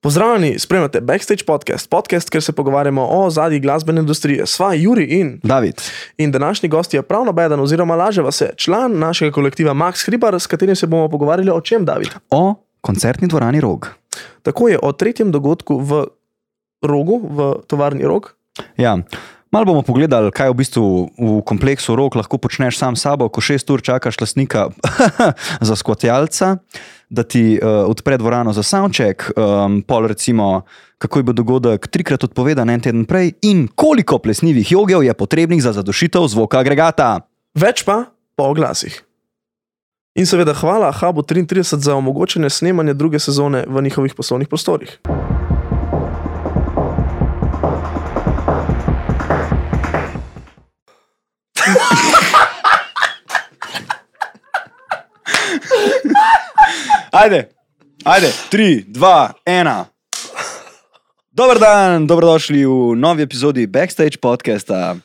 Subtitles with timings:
[0.00, 4.46] Pozdravljeni, spremljate Backstage podcast, podcast, kjer se pogovarjamo o zadnji glasbene industrije.
[4.46, 5.74] Sva Juri in, David.
[6.18, 10.40] in današnji gost je prav nobeden, oziroma laže vas je, član našega kolektiva Max Hribar,
[10.40, 12.08] s katerim se bomo pogovarjali o čem, David.
[12.30, 13.88] O koncertni dvorani Rog.
[14.42, 16.06] Tako je o tretjem dogodku v
[16.82, 18.34] Rogu, v tovarni Rog.
[18.76, 18.98] Ja.
[19.50, 20.84] Malo bomo pogledali, kaj v bistvu
[21.16, 24.68] v kompleksu rok lahko počneš sam s sabo, ko šest ur čakaš lastnika
[25.68, 26.58] za skotjalca,
[27.08, 30.68] da ti uh, odpre dvorano za soundcheck, um, pol recimo,
[31.00, 35.62] kako je bil dogodek trikrat odpovedan en teden prej in koliko plesnivih jogev je potrebnih
[35.64, 37.24] za zadošitev zvoka agregata.
[37.56, 38.04] Več pa
[38.36, 39.00] po oglasih.
[40.18, 44.98] In seveda hvala Hubu 33 za omogočene snemanje druge sezone v njihovih poslovnih prostorih.
[57.12, 57.48] Ajde,
[58.04, 59.86] ajde, tri, dva, ena.
[61.30, 64.96] Dober dan, dobrodošli v novi epizodi Backstage podcasta.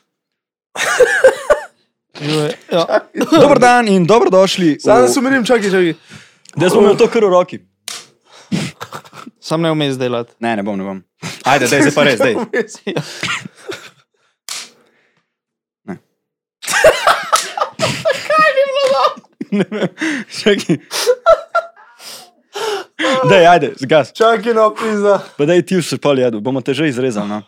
[2.72, 3.00] Ja.
[3.32, 4.78] Dober dan in dobrodošli.
[4.82, 5.94] Zdaj se umirim, čakaj, čakaj.
[6.56, 7.60] Da smo imeli to kar v roki.
[9.40, 10.34] Sam ne umem delati.
[10.40, 11.04] Ne, ne bom, ne bom.
[11.44, 12.36] Ajde, daj, zdaj pa res, daj.
[19.54, 19.88] Ne vem,
[20.40, 20.78] čakaj.
[23.30, 24.14] Daj, ajde, zgas.
[24.14, 25.20] Čakaj, no, pizda.
[25.38, 27.30] Pa daj ti vse pol jedu, bomo te že izrezali.
[27.30, 27.42] No?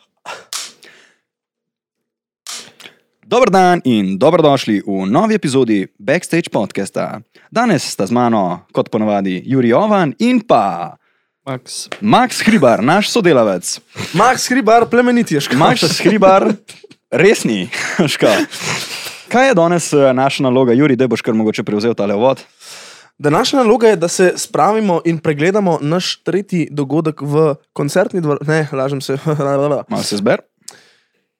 [3.25, 7.21] Dober dan in dobrodošli v novi epizodi Backstage podcasta.
[7.49, 10.93] Danes sta z mano, kot ponavadi, Juri Jovan in pa
[11.45, 11.89] Max.
[12.01, 13.79] Max Hribar, naš sodelavec.
[14.13, 15.59] Max Hribar, plemeniti je škoda.
[15.59, 16.53] Max Hribar,
[17.11, 17.69] resni.
[18.13, 18.33] ška.
[19.29, 22.43] Kaj je danes eh, naša naloga, Juri, da boš kar mogoče prevzel tale vod?
[23.17, 28.47] Današnja naloga je, da se spravimo in pregledamo naš tretji dogodek v koncertni dvorani.
[28.47, 29.17] Ne, lažem se.
[29.89, 30.41] Malo se zber.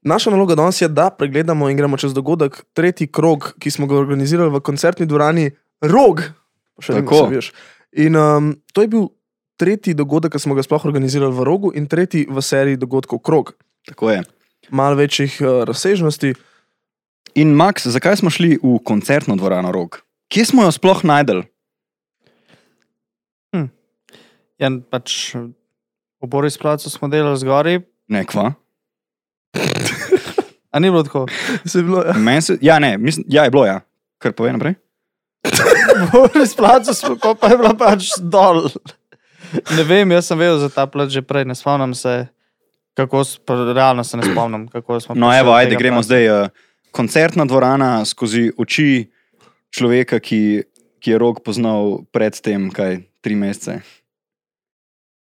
[0.01, 3.97] Naša naloga danes je, da pregledamo in gremo čez dogodek, tretji krog, ki smo ga
[3.97, 6.21] organizirali v koncertni dvorani Rog.
[6.79, 7.15] Še Tako.
[7.15, 7.51] se veš.
[8.05, 9.07] In um, to je bil
[9.57, 13.55] tretji dogodek, ki smo ga sploh organizirali v Rogu, in tretji v seriji dogodkov Krog.
[13.87, 14.23] Tako je.
[14.69, 16.35] Malo večjih uh, razsežnosti.
[17.35, 19.99] In Max, zakaj smo šli v koncertno dvorano Rog?
[20.31, 21.43] Kje smo jo sploh najdel?
[24.55, 28.53] Ja, pač v Boris Placu smo delali zgori, Ne, kva?
[30.73, 31.25] a ni bilo tako.
[31.65, 32.13] Se je bilo, ja.
[32.13, 33.81] Meni Se, ja, ne, mislim, ja, je bilo, ja.
[34.21, 34.77] Kar povej naprej.
[35.43, 38.69] V Boris Placu smo pa, pa je bila pač dol.
[39.75, 42.27] Ne vem, jaz sem vedel za ta plač že prej, ne spomnim se,
[42.95, 43.25] kako,
[43.75, 46.07] realno se ne spomnim, kako smo No, evo, do ajde, gremo placa.
[46.15, 46.23] zdaj.
[46.31, 46.47] Uh,
[46.95, 49.11] koncertna dvorana skozi oči
[49.69, 50.63] človeka, ki,
[50.97, 53.81] ki je rok poznal predtem, kaj, tri mesece.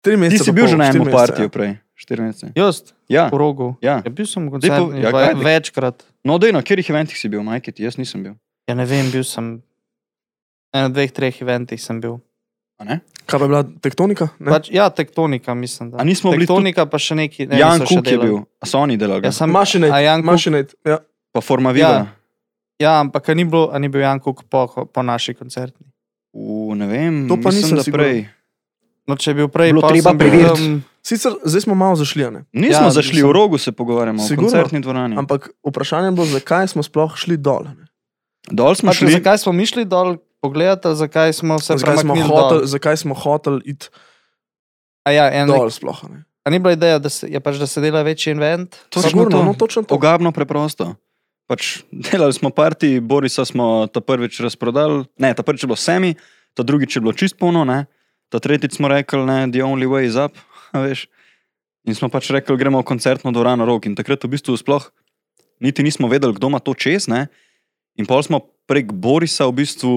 [0.00, 0.40] Tri Ti mesece.
[0.40, 1.52] si pa bil že na enem partiju ja.
[1.52, 2.52] prej, štiri mesece.
[2.54, 3.74] Jaz, Ja, v rogu.
[3.80, 4.00] ja.
[4.00, 5.96] Ja, bil sem v koncertni, ja, kaj, večkrat.
[6.22, 8.34] No, dej, na katerih eventih si bil, Majki, ti, jaz nisem bil.
[8.64, 9.60] Ja, ne vem, bil sem.
[10.70, 12.20] Na dveh, treh eventih sem bil.
[12.80, 12.96] Kaj
[13.28, 14.30] pa je bila tektonika?
[14.38, 14.48] Ne?
[14.48, 15.90] Pač, ja, tektonika, mislim.
[15.90, 15.98] Da.
[15.98, 17.44] A nismo bili tektonika, pa še neki.
[17.44, 19.58] Ne, Jan Kuk je bil, a so oni delali, Ja, sem, Kuk-
[20.24, 20.78] Mašinate.
[20.86, 21.02] Ja.
[21.32, 22.06] Pa forma vida.
[22.76, 25.86] Ja, ampak a ni, bilo, ni bil Jan Kuk po, po naši koncertni.
[26.32, 26.40] V,
[26.74, 28.06] ne vem, To pa mislim, nisem da siguren.
[28.06, 28.28] prej.
[29.06, 30.54] No, če je bil prej, Bilo treba preveriti.
[30.54, 32.44] tam- Sicer zdaj smo malo zašli, ne?
[32.52, 34.48] Nismo Ja, zašli mislim- v rogu, se pogovarjamo Sigurno.
[34.48, 35.16] o koncertni dvorani.
[35.16, 37.64] ampak vprašanje je bilo, zakaj smo sploh šli dol.
[37.66, 37.84] Ne?
[38.46, 39.12] Dol smo Pač, šli.
[39.12, 42.66] zakaj smo mi šli dol pogledati, zakaj smo se Zakaj smo, hotel, dol?
[42.66, 43.88] zakaj smo hoteli iti
[45.02, 45.98] A ja, en, dol sploh?
[45.98, 46.24] a Ne?
[46.42, 48.76] a ni bila ideja, da se, je pač, da se dela večji event?
[48.88, 49.44] Točno Sigurno, to.
[49.44, 49.94] no, točno to.
[49.94, 50.94] Ogabno preprosto.
[51.50, 56.14] Pač delali smo parti, Borisa smo ta prvič razprodali, ne, ta prvič je bilo semi,
[56.54, 57.90] ta drugič je bilo čist polno, ne,
[58.30, 60.38] ta tretjič smo rekli, ne, the only way is up,
[60.86, 61.08] veš.
[61.90, 63.88] In smo pač rekli, gremo v koncertno dvorano rok.
[63.90, 64.92] In takrat v bistvu sploh
[65.58, 67.26] niti nismo vedeli, kdo ima to čez, ne.
[67.98, 69.94] In pol smo prek Borisa v bistvu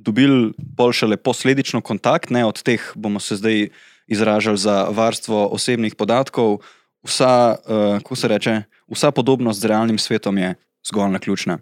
[0.00, 3.68] dobili pol šele posledično kontakt, ne, od teh bomo se zdaj
[4.08, 6.64] izražali za varstvo osebnih podatkov.
[7.04, 8.52] Vsa, uh, kako se reče,
[8.88, 10.56] vsa podobnost z realnim svetom je
[10.88, 11.58] zgolj naključna.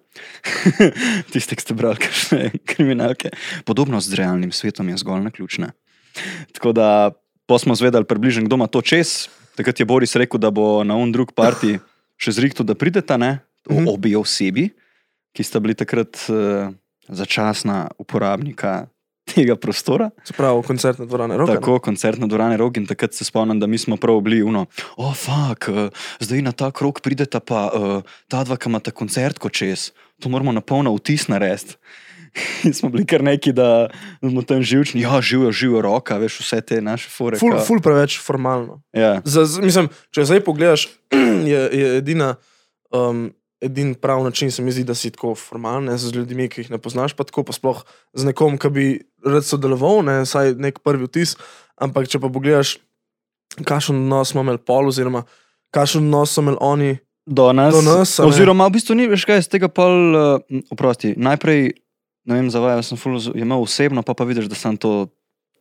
[1.33, 3.31] Tisti, ki ste brali kakšne kriminalke.
[3.65, 5.73] Podobnost z realnim svetom je zgolj naključna.
[6.53, 7.13] Tako da
[7.47, 9.29] pa smo zvedali približno, kdo ima to čez.
[9.57, 11.79] Takrat je Boris rekel, da bo na un drug parti
[12.17, 13.39] še zrihtu, da prideta, ne?
[13.71, 13.89] Mhm.
[13.91, 14.71] Obe osebi,
[15.37, 16.73] ki sta bili takrat uh,
[17.09, 18.87] začasna uporabnika
[19.29, 20.11] tega prostora.
[20.25, 21.55] Se pravi, koncertna dvorana Roka.
[21.55, 24.67] Tako, koncertna dvorana Rog in takrat se spomnim, da mi smo prav bili uno,
[24.97, 29.39] oh, fuk, uh, zdaj na ta krok prideta pa uh, ta dva, ki imata koncert
[29.39, 29.91] kot čez,
[30.23, 31.79] to moramo na polno vtis narediti.
[32.65, 33.91] In smo bili kar neki, da
[34.21, 37.39] smo tam živčni, ja, živijo, živijo roka, veš, vse te naše fore.
[37.39, 38.81] Ful, ful preveč formalno.
[38.93, 39.21] Ja.
[39.25, 40.89] Za, z, mislim, če zdaj pogledaš,
[41.53, 42.35] je, je edina,
[42.91, 43.29] um,
[43.63, 46.73] edin prav način, se mi zdi, da si tako formalen ne, z ljudmi, ki jih
[46.75, 48.87] ne poznaš, pa tako pa sploh z nekom, ki bi
[49.25, 51.37] rad sodeloval, ne, saj nek prvi vtis.
[51.83, 52.77] Ampak če pa pogledaš,
[53.63, 55.25] kakšen odnos smo imeli pol, oziroma
[55.75, 56.93] kakšen odnos so imeli oni.
[57.27, 57.75] Do nas.
[57.75, 61.15] Do nas, oziroma, v bistvu ni več kaj iz tega pol, uh, oprosti.
[61.15, 61.71] Najprej,
[62.27, 65.07] ne vem, zavajal sem ful, je imel osebno, pa pa vidiš, da sem to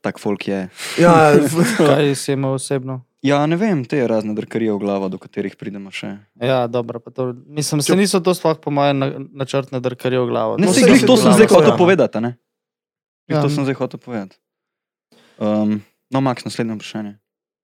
[0.02, 0.66] tak folk je.
[0.98, 1.38] Ja,
[1.78, 3.04] Kaj si imel osebno?
[3.22, 6.16] Ja, ne vem, te razne drkarije v glavo, do katerih pridemo še.
[6.42, 6.98] Ja, dobro.
[7.14, 9.12] To, mislim, se niso to sploh po mojem na-
[9.46, 10.58] načrtne drkarje v glavo.
[10.58, 11.78] Ne, no, saj glih to to sem zdaj hotel ja.
[11.78, 12.32] povedati, ne?
[13.30, 13.46] Ja.
[13.46, 14.42] To sem zdaj hotel povedati.
[15.38, 17.14] Um, no, Max, naslednje vprašanje.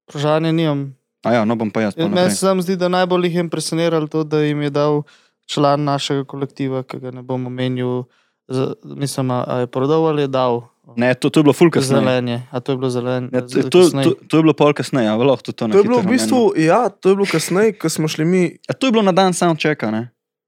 [0.10, 0.94] Vprašanje nimam.
[1.26, 1.98] A ja, no bom pa jaz.
[1.98, 5.02] pol Meni se zdi, da najbolj jih je impresioniralo to, da jim je dal
[5.50, 8.06] član našega kolektiva, ki ga ne bom omenil.
[8.48, 11.68] Z, mislim, a, a je prodal ali je dal Ne, to, to je bilo ful
[11.68, 12.00] kasneje.
[12.00, 12.38] zelenje.
[12.52, 13.28] A to je bilo zelenje.
[13.34, 15.84] Ja, to, to, to, to je bilo pol kasneje, a lahko to na to je
[15.84, 18.44] bilo v bistvu, ja, to je bilo kasneje, ko smo šli mi.
[18.68, 20.08] A to je bilo na dan soundchecka, ne?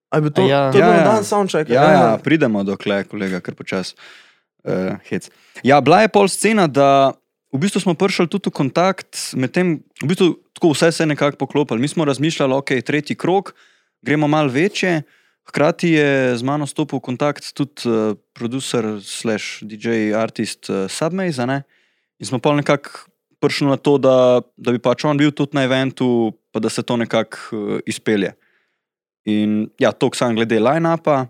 [0.09, 0.71] A je bil to, Ja.
[0.71, 1.03] to je Ja, bilo ja.
[1.03, 1.67] na dan soundcheck.
[1.69, 3.95] Ja, ja, pridemo dokle, kolega, kar počas.
[4.63, 5.27] Uh, hec.
[5.63, 7.11] ja, bila je pol scena, da
[7.51, 11.07] v bistvu smo prišli tudi v kontakt med tem, v bistvu tako vse se je
[11.07, 11.79] nekako poklopilo.
[11.79, 13.53] Mi smo razmišljali, ok, tretji krok,
[14.01, 15.03] gremo malo večje.
[15.49, 21.41] Hkrati je z mano stopil v kontakt tudi uh, producer, slash DJ, artist uh, Submaze.
[21.45, 21.65] ne.
[22.21, 23.09] In smo pa nekako
[23.41, 26.85] prišli na to, da, da bi pač on bil tudi na eventu, pa da se
[26.85, 28.37] to nekako uh, izpelje.
[29.25, 31.25] In ja, to sam glede line-upa.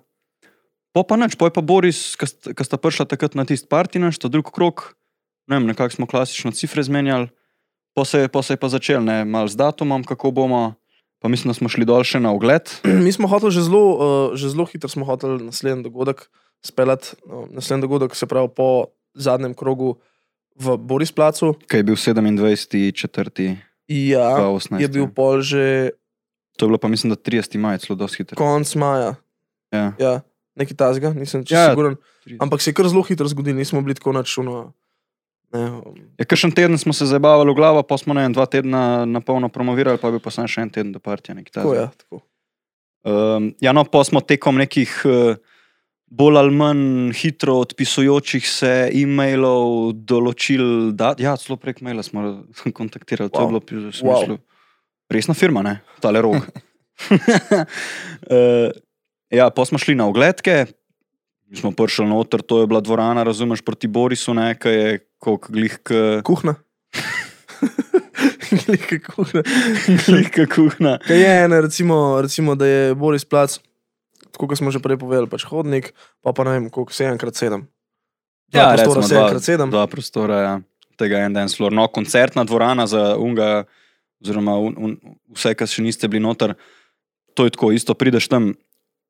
[0.91, 4.27] Po pa nič, poj pa Boris, ki sta prišla takrat na tisti parti naš, ta
[4.27, 4.97] drugi krok,
[5.47, 7.29] ne vem, nekako smo klasično cifre zmenjali,
[7.93, 10.73] po se, po se je pa začel, ne, mal z datumom, kako bomo,
[11.19, 12.69] pa mislim, da smo šli dol še na ogled.
[13.05, 16.27] Mi smo hoteli že zelo, uh, že zelo hitro smo hoteli naslednji dogodek
[16.65, 17.15] speljati.
[17.25, 19.97] Uh, naslednji dogodek se pravi po zadnjem krogu
[20.59, 21.53] v Borisplacu.
[21.67, 22.95] Kaj je bil 27.
[22.95, 23.57] četrti,
[23.89, 24.81] Ja, 2018.
[24.81, 25.91] je bil pol že
[26.59, 27.57] To je bilo pa mislim, da 30.
[27.57, 28.35] maj, celo dosti hitro.
[28.35, 29.15] konc maja.
[29.71, 29.93] Ja.
[29.99, 30.13] Ja,
[30.59, 31.95] nekaj tazga, nisem čisto ja, siguren.
[32.27, 32.37] 30.
[32.43, 34.73] Ampak se je kar zelo hitro zgodilo, nismo bili tako načuno.
[35.49, 38.45] Ne, um, Ja, Kršen teden smo se zabavali v glavo, pa smo ne vem, dva
[38.45, 41.33] tedna na polno promovirali, pa bil pa še en teden do partija.
[41.35, 41.87] nekaj tako je.
[41.97, 42.21] Tako.
[43.01, 45.35] Um, ja, no, pa smo tekom nekih uh,
[46.05, 52.43] bolj ali manj hitro odpisujočih se e-mailov določili, da ja, celo prek maila smo
[52.79, 53.29] kontaktirali.
[53.29, 53.49] To je Wow.
[53.49, 54.37] bilo pi- sem Wow.
[55.09, 56.45] resna firma, ne, tale rok.
[57.09, 58.69] uh,
[59.31, 60.65] ja, pa smo šli na ogledke.
[61.49, 65.49] Mi smo prišli noter, to je bila dvorana, razumeš, proti Borisu, ne, ki je kot
[65.51, 66.55] glih, k- Kuhna.
[68.65, 69.41] Glika kuhna.
[70.05, 70.97] glih k kuhna.
[71.05, 73.59] Kaj je ena, recimo, recimo, da je Boris Plac,
[74.33, 75.91] tako kot smo že prej povedali, pač hodnik,
[76.25, 77.61] pa pa ne vem, koliko 7x7.
[78.53, 79.69] Ja, prostora recimo dva- 7x7.
[79.69, 80.53] Dva prostora, ja.
[80.97, 81.71] tega en dan slor.
[81.75, 83.65] No, koncertna dvorana za unga,
[84.23, 84.97] oziroma un, un,
[85.37, 86.55] vse, kar še niste bili noter,
[87.37, 88.53] to je tako, isto prideš tam.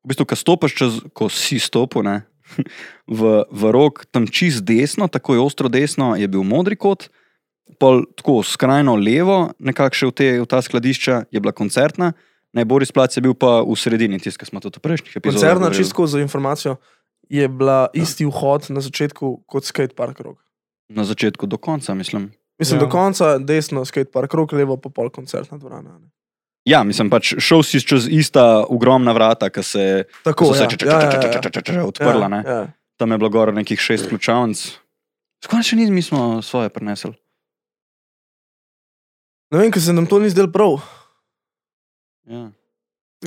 [0.03, 2.17] V bistvu, ko stopiš, čez, ko si stopil ne,
[3.19, 7.09] v, v rok, tam čist desno, tako je ostro desno, je bil modri kot,
[7.77, 12.13] pol tako skrajno levo, nekako še v, te, v ta skladišča je bila koncertna.
[12.57, 15.59] Najbolj izplac je bil pa v sredini, tisti, ki smo tudi v prejšnjih epizodah.
[15.59, 15.77] Govorili.
[15.77, 16.79] čisto za informacijo,
[17.29, 20.41] je bila isti vhod na začetku kot skatepark rok.
[20.89, 22.33] Na začetku do konca, mislim.
[22.57, 22.81] Mislim, Ja.
[22.81, 22.85] ja.
[22.85, 26.01] do konca desno skatepark rok, levo pa pol koncertna dvorana.
[26.01, 26.09] Ne.
[26.69, 29.85] Ja, mislim pač, šel si čez ista ogromna vrata, ki se
[30.23, 31.31] Tako se ja, če- če- ja, če- ja, če- ja.
[31.33, 32.29] če- če- če- če- odprla.
[32.29, 32.67] Ja, ja.
[32.99, 34.59] Tam je bilo gor nekih šest ključavnic.
[35.43, 37.15] Skoro še ni, mi smo svoje prenesli.
[39.49, 40.77] Ne vem, ker se nam to ni zdelo prav.
[42.29, 42.51] Ja.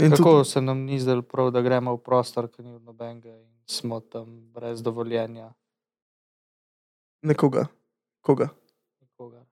[0.01, 3.49] In Kako se nam ni zdelo prav, da gremo v prostor, ki ni nobenega in
[3.67, 5.51] smo tam brez dovoljenja
[7.23, 7.67] Nekoga.
[8.23, 8.49] Koga?
[9.03, 9.43] nikogar.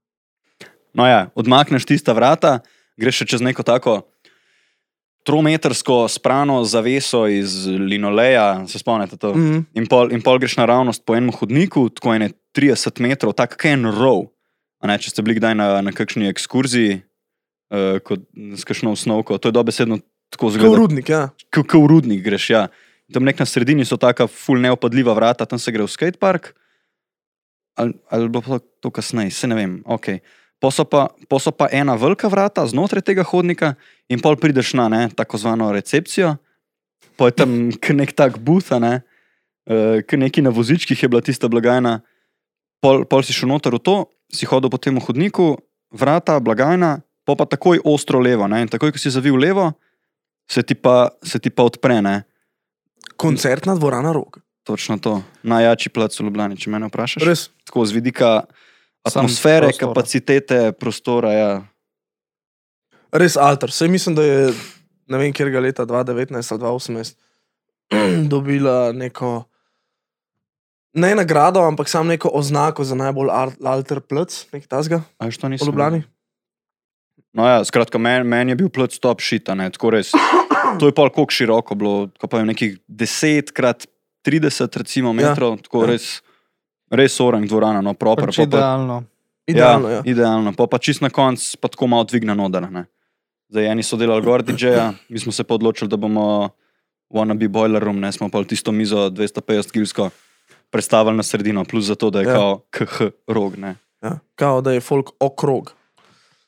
[0.95, 2.61] No ja, odmakneš tista vrata,
[3.01, 4.03] greš še čez neko tako
[5.25, 9.35] trometrsko sprano zaveso iz linoleja, se spomnite to?
[9.35, 9.65] Mm.
[9.77, 13.69] In pol, in pol greš naravnost po enem hodniku, tako ene 30 metrov, tako kot
[13.73, 14.29] en rov.
[14.81, 17.03] A Ne, če ste bili kdaj na, na kakšni ekskurziji,
[17.75, 18.25] uh, kot
[18.57, 20.01] s kakšno osnovko, to je dobesedno
[20.33, 20.79] tako Kot zelo.
[20.79, 21.29] rudnik, ja.
[21.53, 22.63] Kot rudnik greš, ja.
[23.13, 26.55] Tam nek na sredini so taka full neopadljiva vrata, tam se gre v skatepark.
[27.77, 29.73] Ali, ali bo to, to kasneje, se ne vem.
[29.85, 30.23] Okay.
[30.61, 33.75] Po so, pa, po so pa ena velika vrata znotraj tega hodnika,
[34.13, 36.35] in pol prideš na ne, tako zvano recepcijo,
[37.17, 39.01] pa je tam nek tak buta, ne,
[39.71, 42.01] uh, neki na vozičkih je bila tista blagajna.
[42.85, 43.97] Pol, pol si šel noter v to,
[44.33, 45.57] si hodil po tem hodniku,
[45.93, 48.49] vrata, blagajna, pa pa takoj ostro levo.
[48.49, 49.73] Ne, in takoj, ko si zavil levo,
[50.51, 52.01] se ti pa, se ti pa odpre.
[52.05, 52.25] Ne.
[53.17, 54.41] Koncertna dvorana rok.
[54.65, 55.23] točno to.
[55.43, 57.25] Najjači plac v Ljubljani, če me vprašaš.
[57.27, 57.49] Res.
[57.67, 58.31] Tako z vidika
[59.03, 59.89] atmosfere, prostora.
[59.89, 61.33] kapacitete, prostora.
[61.33, 61.53] Ja.
[63.13, 63.73] Res alter.
[63.73, 64.53] Sej mislim, da je
[65.11, 67.17] ne vem, kjer ga leta 2019 ali 2018
[68.33, 69.43] dobila neko,
[70.95, 75.41] ne nagrado, ampak sam neko oznako za najbolj al- alter plc, nek tasga A veš,
[75.43, 75.67] to v nisem.
[75.67, 76.03] Ljubljani.
[77.35, 80.15] No, ja, skratka, meni men je bil plc top šita, ne, tako res.
[80.79, 83.89] To je pa koliko široko bilo, ko pa je nekih 10 krat
[84.23, 85.89] 30 recimo, metrov, ja, tako ja.
[85.91, 86.21] res,
[86.91, 88.27] res orang dvorana, no, proper.
[88.27, 89.03] Pač pa- idealno.
[89.47, 89.95] Idealno, ja.
[89.95, 90.03] ja.
[90.05, 92.71] Idealno, pa, pa čist na koncu pa tako malo dvigne noder.
[92.71, 92.85] Ne.
[93.49, 96.51] Zdaj, eni so delali gor DJ-ja, mi smo se pa odločili, da bomo
[97.11, 100.11] wanna be boiler room, ne smo pa tisto mizo 250 kilsko
[100.71, 102.31] predstavili na sredino, plus za to, da je Ja.
[102.31, 102.37] ja.
[102.37, 103.59] kao KH rog.
[103.59, 103.75] Ne.
[104.03, 104.19] ja.
[104.35, 105.75] Kao da je folk okrog.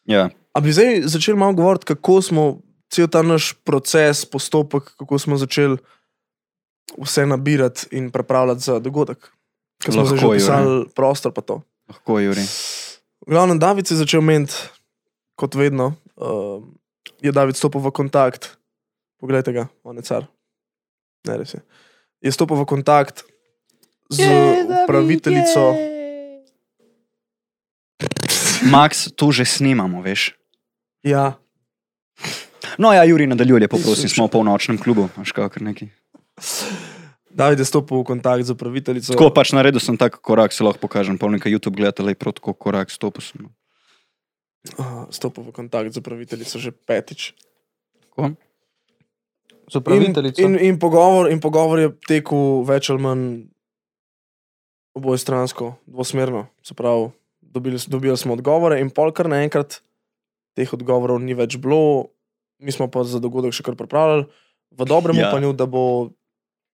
[0.05, 0.29] Ja.
[0.53, 2.59] A bi zdaj začeli malo govoriti, kako smo
[2.89, 5.77] cel ta naš proces, postopek, kako smo začeli
[6.99, 9.33] vse nabirati in pripravljati za dogodek.
[9.83, 11.61] Ker smo že opisali prostor, pa to.
[11.91, 12.45] Lahko, Juri.
[13.27, 14.55] V glavnem, David se je začel meniti,
[15.39, 16.63] kot vedno, uh,
[17.23, 18.59] je David stopil v kontakt.
[19.19, 20.27] Poglejte ga, on je car.
[21.27, 21.63] Ne, res je.
[22.23, 23.23] Je stopil v kontakt
[24.11, 24.27] z
[24.87, 25.75] upraviteljico.
[28.71, 30.35] Max, to že snemamo, veš.
[31.03, 31.43] Ja,
[32.79, 35.91] No, ja, Juri, nadaljuje, poprosim, smo v polnočnem klubu, až kar neki.
[37.33, 39.17] David je stopil v kontakt z upraviteljico.
[39.17, 42.37] Tako pač naredil sem tak korak, se lahko pokažem, pol nekaj YouTube gledate, le prav
[42.37, 43.49] tako korak stopil sem.
[44.77, 47.33] Uh, stopil v kontakt z upraviteljico že petič.
[48.13, 48.37] Tako.
[49.73, 50.45] Z upraviteljico.
[50.45, 53.25] In, in, in, pogovor, in pogovor je tekel več ali manj
[54.93, 56.53] obojestransko, dvosmerno.
[56.61, 57.11] Se pravi,
[57.41, 59.81] dobili, dobili smo odgovore, in pol kar naenkrat
[60.53, 62.13] teh odgovorov ni več bilo,
[62.61, 64.29] mi smo pa za dogodek še kar pripravljali,
[64.73, 65.33] v dobrem ja.
[65.33, 66.13] upanju, da bo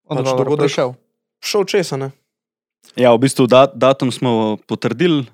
[0.09, 0.95] pač Odgovor dogodek prišel.
[1.45, 1.97] šel česa.
[1.97, 2.11] Ne?
[2.97, 5.27] Ja, v bistvu dat, datum smo potrdili,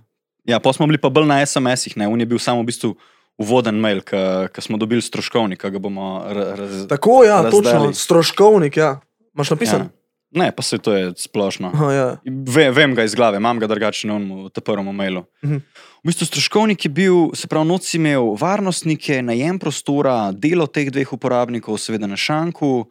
[0.44, 2.94] ja, pa smo bili pa bolj na SMS-ih, ne, on je bil samo v bistvu
[3.38, 7.52] uvoden mail, ki smo dobili stroškovnik, ki ga bomo ra- raz, Tako, ja, Razdali.
[7.52, 9.00] točno, stroškovnik, ja.
[9.34, 9.80] Imaš napisan?
[9.80, 9.88] ja.
[10.34, 11.70] Ne, pa se to je splošno.
[11.72, 11.92] Ja.
[11.92, 12.06] ja.
[12.26, 15.22] Ve, vem ga iz glave, imam ga drugače na onemu, te prvem mailu.
[15.44, 15.62] Mhm.
[16.02, 21.12] V bistvu stroškovnik je bil, se pravi, noč imel varnostnike, najem prostora, delo teh dveh
[21.12, 22.84] uporabnikov, seveda na šanku,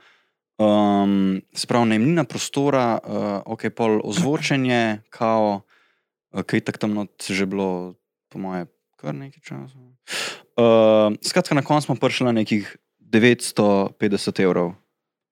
[0.57, 5.61] um, se pravi, najemnina prostora, uh, ok, pol ozvočenje, kao,
[6.31, 7.95] uh, kaj tak tam not že bilo,
[8.29, 8.65] po moje,
[8.97, 9.77] kar nekaj časa.
[10.57, 14.73] Uh, skratka, na koncu smo prišli na nekih 950 evrov,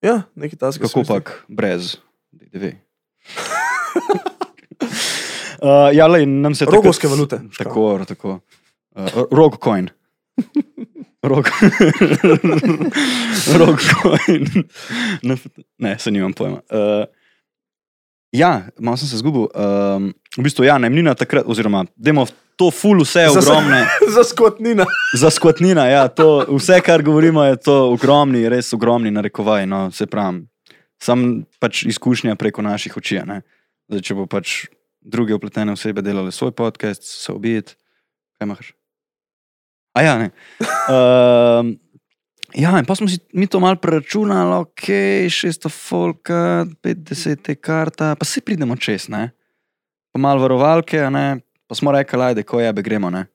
[0.02, 0.88] ja nekaj tasga.
[0.88, 1.98] kako pak brez
[2.32, 2.78] DDV.
[5.62, 7.42] Uh, ja, lej, nam se Rogovske valute.
[7.58, 8.40] Tako, tako.
[8.92, 9.60] Uh, rog
[11.24, 11.46] Rog.
[13.60, 14.46] rog coin.
[15.24, 15.60] NFT.
[15.78, 16.62] ne, se nimam pojma.
[16.70, 17.06] Uh,
[18.32, 19.48] ja, malo sem se zgubil.
[19.54, 22.26] Um, v bistvu, ja, najemnina takrat, oziroma, demo
[22.56, 23.86] to full vse ogromne.
[24.16, 24.86] Za skotnina.
[25.18, 29.68] Za skotnina, ja, to, vse, kar govorimo, je to ogromni, res ogromni narekovaj.
[29.70, 30.46] No, se pravi,
[31.02, 33.22] sam pač izkušnja preko naših oči.
[33.26, 33.42] ne.
[33.92, 34.66] Zdaj, če bo pač
[35.02, 37.76] druge upletene osebe delale svoj podcast, se obijeti,
[38.38, 38.74] kaj imaš?
[39.94, 40.30] A ja, ne.
[40.88, 41.76] Um,
[42.56, 44.88] ja, in pa smo si mi to malo preračunali, ok,
[45.28, 49.32] 600 folka, 50 te karta, pa se pridemo čez, ne.
[50.12, 53.26] Pa malo varovalke, ne, pa smo rekli, ajde, ko je, gremo, ne.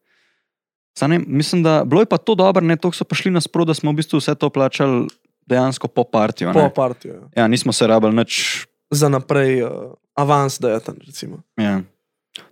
[0.97, 3.49] Saj Ne, mislim, da bilo je pa to dobro, ne toliko so pa šli nas
[3.49, 5.09] pro, da smo v bistvu vse to plačali
[5.47, 6.53] dejansko po partijo.
[6.53, 6.75] Po ne.
[6.75, 7.15] partiju.
[7.15, 7.43] Ja.
[7.43, 9.71] Ja, nismo se rabili nič, Za naprej uh,
[10.15, 10.95] avans, da je tam.
[11.07, 11.43] Recimo.
[11.57, 11.81] ja,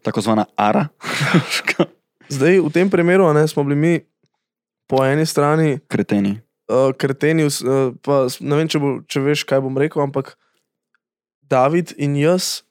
[0.02, 0.88] tako zvana ara.
[2.28, 3.94] Zdaj, v tem primeru ne, smo bili mi
[4.88, 6.40] po eni strani Kreteni.
[6.68, 10.34] uh, kreteni, uh, pa ne vem, če, bo, če veš, kaj bom rekel, ampak
[11.44, 12.62] David in jaz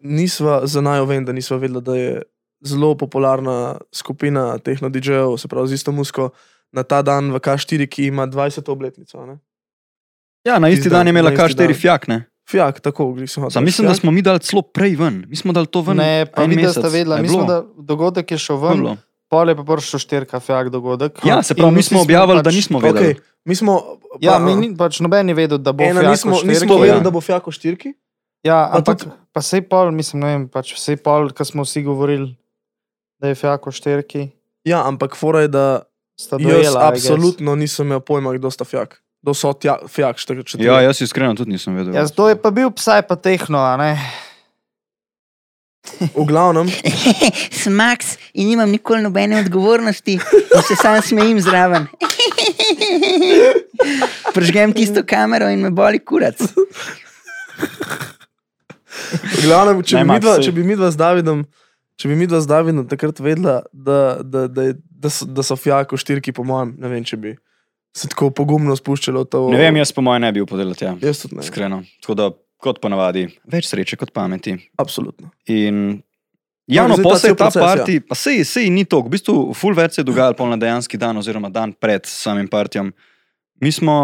[0.00, 2.22] nisva, za najo vem, da nisva vedela, da je
[2.66, 6.30] zelo popularna skupina tehno DJ-jev, se pravi z isto musko,
[6.74, 8.70] na ta dan v K4, ki ima 20.
[8.70, 9.26] obletnico.
[9.26, 9.38] ne.
[10.46, 11.74] Ja, na isti Tisti dan je dan, imela na isti K4 dan.
[11.74, 12.18] fjak, ne.
[12.48, 15.24] Fjak, tako, glih sem Sam mislim, da smo mi dali celo prej ven.
[15.28, 15.96] Mi smo dali to ven.
[15.96, 18.78] Ne, pa mi da sta vedela, je mi smo, da dogodek je šel je ven,
[18.78, 18.96] bilo?
[19.28, 21.20] pol je pa prišel štirka fjak dogodek.
[21.22, 23.06] Ja, se pravi, mi smo objavili, da pač- nismo vedeli.
[23.06, 23.82] Okay, mi smo,
[24.20, 26.48] Ja, pa, mi ni, pač noben ni vedel, da bo ena, fjak nismo, štirki.
[26.50, 26.80] nismo ja.
[26.80, 27.92] vedeli, da bo fjak o štirki.
[28.42, 31.62] Ja, Pa ampak tudi- pa sej pol, mislim, ne vem, pač sej pol, ko smo
[31.62, 32.32] vsi govorili,
[33.18, 34.30] da je fjak o štirki,
[34.64, 35.82] Ja, ampak fora je, da
[36.14, 36.80] sta jaz dojela.
[36.86, 37.04] Guess.
[37.04, 39.02] absolutno nisem imel pojma, kdo sta fjak.
[39.22, 41.94] Kdo so tja, fjak, šte, če Ja, jaz iskreno tudi nisem vedel.
[41.96, 43.92] Ja, to je pa bil psaj pa tehno, a ne?
[46.14, 46.68] V glavnem,
[47.58, 51.88] Sem Max in nimam nikoli nobene odgovornosti, in se sam smejim zraven.
[54.36, 56.38] Prežgem tisto kamero in me boli kurac.
[59.08, 61.44] V Glavnem, če, bi midva, če bi midva z Davidom,
[61.98, 65.98] če bi midva z Davidom takrat vedela, da, da, da, da, so, da so fjako
[65.98, 67.34] štirki, po mojem, ne vem, če bi
[67.98, 69.48] se tako pogumno spuščalo to.
[69.52, 70.94] Ne vem, jaz po mojem ne bi upodelil tja.
[71.02, 71.46] Jaz tudi ne.
[71.46, 71.80] Iskreno.
[72.02, 72.28] Tako da,
[72.62, 74.54] kot ponavadi, več sreče kot pameti.
[74.80, 75.30] Absolutno.
[75.54, 75.98] In
[76.70, 77.68] javno ta posel cel ta proces, ja.
[77.68, 80.60] parti, pa sej, sej ni to, v bistvu full več se je dogajalo pol na
[80.60, 82.92] dejanski dan oziroma dan pred samim partijom.
[83.62, 83.96] Mi smo,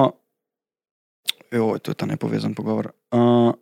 [1.55, 2.91] jo, to je ta nepovezan pogovor.
[3.15, 3.53] Uh,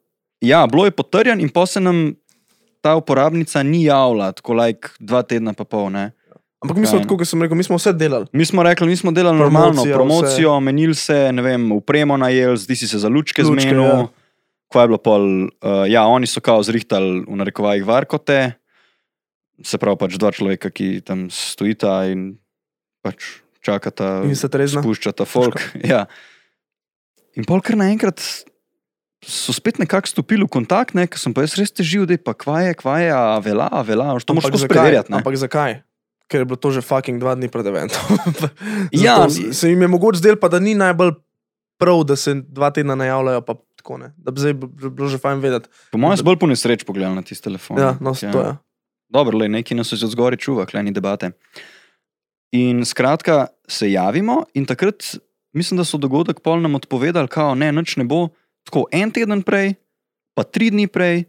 [0.44, 2.12] ja, bilo je potrjen in pa se nam
[2.82, 6.10] ta uporabnica ni javila, tako like dva tedna pa pol, ne.
[6.62, 8.26] Ampak mi smo, tako kot sem rekel, mi smo vse delali.
[8.32, 12.54] Mi smo rekli, mi smo delali normalno Promocija, promocijo, menili se, ne vem, upremo najel,
[12.56, 13.82] zdi si se za lučke Lučke, zmenil.
[13.82, 14.06] ja.
[14.72, 15.24] Kaj je bilo pol?
[15.60, 18.54] Uh, ja, oni so kao zrihtali v narekovajih varkote,
[19.62, 22.38] se pravi pač dva človeka, ki tam stojita in
[23.04, 24.80] pač čakata, In ste trezna.
[24.80, 25.58] spuščata folk.
[25.92, 26.06] Ja.
[27.36, 28.20] In pol kar naenkrat
[29.22, 32.22] so spet nekako stopili v kontakt, ne, ker sem pa jaz res težil, da je
[32.22, 35.12] pa kvaje, kvaje, a vela, a vela, to moraš preverjati.
[35.12, 35.20] ne.
[35.20, 35.82] Ampak zakaj?
[36.32, 38.00] Ker je bilo to že fucking dva dni pred eventom.
[39.04, 41.12] Ja, se- jim je mogoče zdelo, pa da ni najbolj
[41.76, 44.12] prav, da se dva tedna najavljajo, pa tako ne.
[44.16, 45.68] Da bi zdaj bi bilo že fajn vedeti.
[45.92, 47.76] Po mojem, sem bolj po nesreč pogledal na tisti telefon.
[47.76, 48.54] Ja, no, to je.
[49.12, 51.34] Dobro, le neki nas od zgori čuva, kleni debate.
[52.52, 55.04] In skratka, se javimo, in takrat
[55.52, 58.28] mislim, da so dogodek pol nam odpovedali, kao ne, nič ne bo.
[58.62, 59.74] Tako en teden prej,
[60.32, 61.24] pa tri dni prej,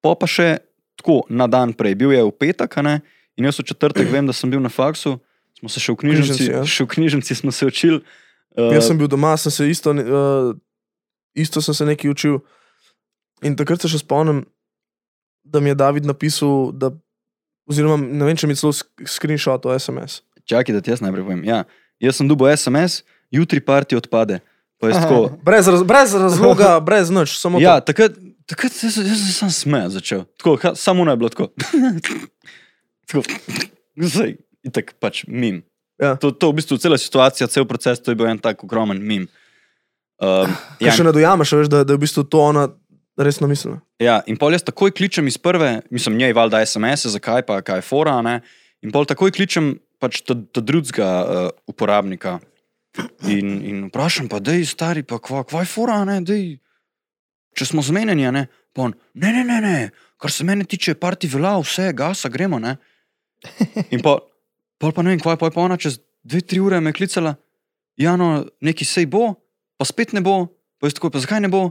[0.00, 0.62] pa pa še
[0.96, 1.96] tako na dan prej.
[1.98, 3.00] Bil je v petek, ne?
[3.36, 5.16] In jaz v četrtek vem, da sem bil na faksu,
[5.58, 6.64] smo se še v knjižnici, Knjižnici, ja.
[6.66, 8.00] še v knjižnici smo se učili.
[8.52, 10.52] Uh, Jaz sem bil doma, sem se isto, uh,
[11.32, 12.40] isto sem se nekaj učil.
[13.42, 14.42] In takrat se še spomnim,
[15.42, 16.92] da mi je David napisal, da,
[17.66, 18.74] oziroma ne vem, če mi je celo
[19.08, 20.20] screenshot o SMS.
[20.44, 21.42] Čakaj, da ti jaz najprej povem.
[21.48, 21.62] Ja,
[22.02, 23.00] jaz sem dubo SMS,
[23.32, 24.42] jutri parti odpade.
[24.82, 25.18] Pa je tako.
[25.46, 27.92] Brez, raz, brez razloga, brez nič, samo Ja, to.
[27.94, 28.18] takrat,
[28.50, 30.24] takrat jaz, jaz sem smejal začel.
[30.42, 31.48] Tako, ha, samo ne je bilo tako.
[33.06, 33.24] tako
[33.96, 35.62] zdaj, itak pač mim.
[36.02, 36.16] Ja.
[36.18, 39.28] To, to v bistvu cela situacija, cel proces, to je bil en tak ogromen mim.
[40.22, 40.50] Um,
[40.82, 42.68] Ja, še ne dojameš, veš, da, da je v bistvu to ona
[43.18, 43.80] resno mislila.
[44.02, 47.82] ja, in pol jaz takoj kličem iz prve, mislim, njej valjda SMS, zakaj pa, kaj
[47.82, 48.40] je fora, ne?
[48.82, 52.40] in pol takoj kličem pač ta, ta drugega uh, uporabnika.
[53.30, 56.58] In, in vprašam, pa da je stari, pa kva, kva je fora, ne, dej,
[57.56, 58.42] če smo zmenjeni, ne,
[58.76, 59.76] pa on, ne, ne, ne, ne,
[60.20, 62.76] kar se mene tiče, parti vela, vse, gasa, gremo, ne.
[63.94, 64.18] In pa,
[64.78, 66.92] pol pa ne vem, kva je pa, je pa ona čez dve, tri ure me
[66.94, 67.34] klicala,
[68.00, 69.34] ja, no, neki sej bo,
[69.78, 70.46] pa spet ne bo,
[70.78, 71.70] pa jaz tako, pa zakaj ne bo?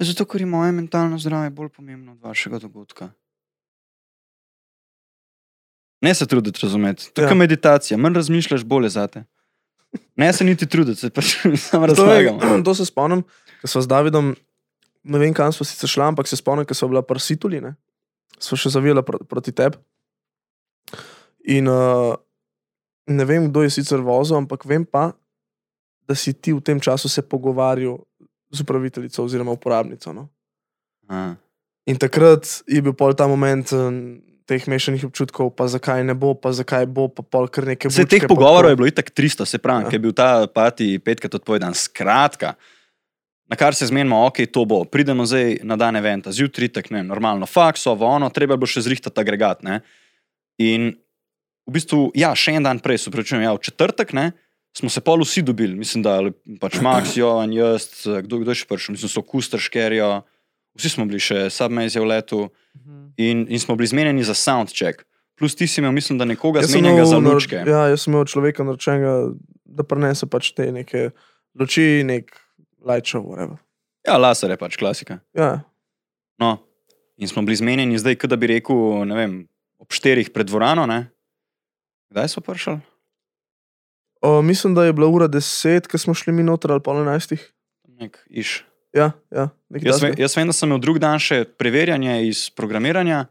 [0.00, 3.10] Zato, ker je moje mentalno zdravje bolj pomembno od vašega dogodka.
[6.00, 7.10] Ne se truditi razumeti.
[7.12, 7.28] To je Ja.
[7.28, 7.34] ja.
[7.34, 9.24] meditacija, manj razmišljaš, bolje zate.
[10.16, 11.36] Ne se niti truditi, se pač
[11.68, 12.62] samo To, je, razlagamo.
[12.68, 13.22] to se spomnim,
[13.60, 14.34] ko smo z Davidom,
[15.02, 17.74] ne vem, kam smo sicer šla, ampak se spomnim, ko smo bila prsituli, ne?
[18.40, 19.76] Smo še zavijala pro, proti tebi.
[21.48, 22.14] In uh,
[23.06, 25.12] ne vem, kdo je sicer vozil, ampak vem pa,
[26.06, 27.98] da si ti v tem času se pogovarjal
[28.50, 30.12] z upraviteljico oziroma uporabnico.
[30.12, 30.28] No?
[31.08, 31.34] A,
[31.88, 36.34] In takrat je bil pol ta moment um, teh mešanih občutkov, pa zakaj ne bo,
[36.36, 38.70] pa zakaj bo, pa pol kar nekaj Vse teh pogovorov tako.
[38.70, 39.88] je bilo itak 300, se pravi, Ja.
[39.88, 41.74] ker je bil ta pati petkrat odpovedan.
[41.74, 42.54] Skratka,
[43.48, 44.84] na kar se zmenimo, ok, to bo.
[44.84, 49.18] Pridemo zdaj na dan eventa, zjutraj, tak ne, normalno, fakso, ono, treba bo še zrihtati
[49.18, 49.62] agregat.
[49.62, 49.80] Ne?
[50.60, 50.92] In
[51.64, 54.30] v bistvu, ja, še en dan prej, se pravi, ja, v četrtek, ne,
[54.76, 56.18] smo se pol vsi dobili, mislim, da
[56.60, 60.10] pač Max, Jovan, jaz, kdo, kdo je še prišel, mislim, so Kuster, Škerjo,
[60.78, 62.42] vsi smo bili še, Submaze je v letu
[63.16, 65.06] in, in smo bili zmenjeni za soundcheck.
[65.40, 67.62] Plus ti si imel, mislim, da nekoga zmenjenega za lučke.
[67.64, 69.32] Ja, jaz sem imel človeka naročenega,
[69.64, 71.08] da prenese pač te neke
[71.56, 72.28] luči, nek
[72.84, 73.56] light show, whatever.
[74.04, 75.22] Ja, laser je pač klasika.
[75.36, 75.62] Ja,
[76.40, 76.56] No,
[77.20, 79.32] in smo bili zmenjeni zdaj, kot da bi rekel, ne vem,
[79.90, 80.86] ob štirih pred dvorano.
[80.86, 81.10] Ne?
[82.14, 82.78] Kdaj so prišli?
[84.20, 87.52] o, mislim, da je bila ura deset, ko smo šli mi noter ali pol enajstih.
[88.00, 88.64] Nek iš.
[88.92, 93.28] Ja, ja, Jaz, ve, jaz vem, da sem imel drug dan še preverjanje iz programiranja,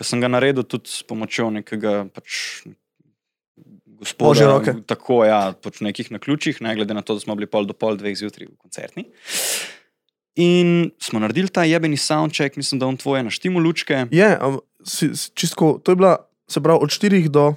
[0.00, 2.64] ki sem ga naredil tudi s pomočjo nekega pač,
[3.84, 4.30] gospoda.
[4.30, 4.74] Božje roke.
[4.88, 7.76] Tako, ja, pač nekih na ključih, ne glede na to, da smo bili pol do
[7.76, 9.04] pol dveh zjutraj v koncertni.
[10.40, 14.06] In smo naredili ta jebeni soundcheck, mislim, da on tvoje naštimo lučke.
[14.10, 14.30] Je,
[14.86, 16.16] si, čistko, to je bila,
[16.50, 17.54] se pravi, od štirih do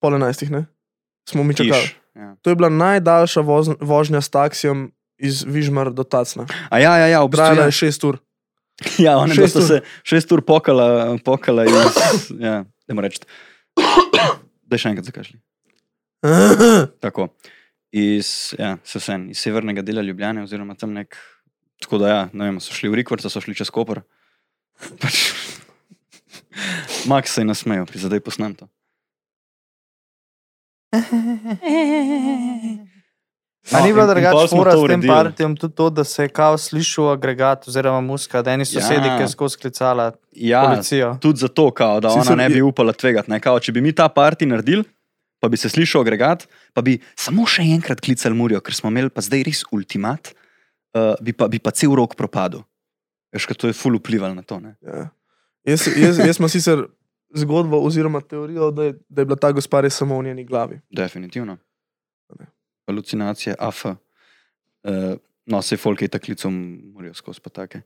[0.00, 0.66] pol enajstih, ne?
[1.28, 1.84] Smo mi čakali.
[1.84, 1.94] Iš.
[2.14, 2.36] Ja.
[2.42, 6.46] To je bila najdaljša voz, vožnja s taksijem iz Vižmar do Tacna.
[6.70, 7.42] A ja, ja, ja, v bistvu.
[7.42, 7.72] Trajala Ja.
[7.72, 8.20] je šest ur.
[8.98, 9.62] Ja, oni Šest ur.
[9.62, 11.74] se šest ur pokala, pokala iz.
[12.38, 13.22] Ja, ne moreš.
[14.66, 15.38] Da še enkrat zakašli.
[17.04, 17.28] Tako.
[17.94, 21.14] Iz, ja, se vsem, iz severnega dela Ljubljane, oziroma tam nek
[21.84, 24.00] Tako da, ja, ne vem, so šli v Rikvrca, so šli čez Koper.
[25.02, 25.18] Pač,
[27.06, 28.68] Max se je nasmejal, prizadej posnem to.
[33.64, 36.58] A ni No, bilo drugače to s tem partijem tudi to, da se je kao
[36.58, 39.16] slišal agregat oziroma muska, da eni sosedi, Ja.
[39.16, 41.16] ki je skozi klicala Ja, policijo.
[41.20, 43.30] tudi zato, kao, da Sicer ona ne bi upala tvegati.
[43.30, 43.40] Ne?
[43.40, 44.84] Kao, če bi mi ta parti naredili,
[45.40, 49.08] pa bi se slišal agregat, pa bi samo še enkrat klicali Murijo, ker smo imeli
[49.10, 50.34] pa zdaj res ultimat,
[50.92, 52.60] uh, bi, pa, bi pa cel rok propadel.
[53.32, 54.60] Veš, kaj to je ful vplivalo na to.
[54.60, 54.76] Ne?
[54.82, 55.08] Ja.
[55.64, 56.84] Jaz, jaz, jaz sem sicer
[57.34, 60.80] zgodbo oziroma teorijo, da je, da je bila ta gospa res samo v njeni glavi.
[60.92, 61.56] Definitivno.
[62.88, 63.84] Halucinacije, AF.
[63.84, 63.94] Uh,
[65.46, 66.58] no, vse folk je tako klicom
[66.92, 67.80] morajo skozi pa take.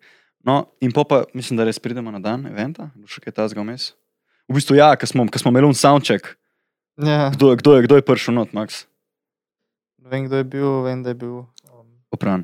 [0.44, 3.92] No, in pa mislim, da res pridemo na dan eventa, bo še kaj tazga vmes.
[4.48, 6.34] V bistvu ja, ker smo, ko smo imeli un soundcheck,
[6.98, 7.30] Ja.
[7.30, 8.88] kdo, kdo, je, kdo je prišel not, Max?
[10.02, 11.34] Ne vem, kdo je bil, vem, da je bil
[11.70, 12.42] um, Opran.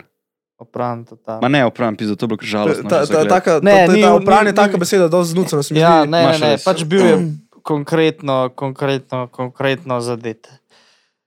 [0.59, 1.05] Opran.
[1.43, 2.87] Ma ne, opran, pizdo, to je bilo žalostno.
[2.87, 3.29] Ta, ta, gled.
[3.29, 5.63] taka, Ne, ta, ta, ni- ta opranje je ni- taka ni- beseda, da je znucena.
[5.63, 7.17] se mi Ja, ne, ne, ne, pač bil je
[7.63, 10.49] konkretno, konkretno, konkretno zadet.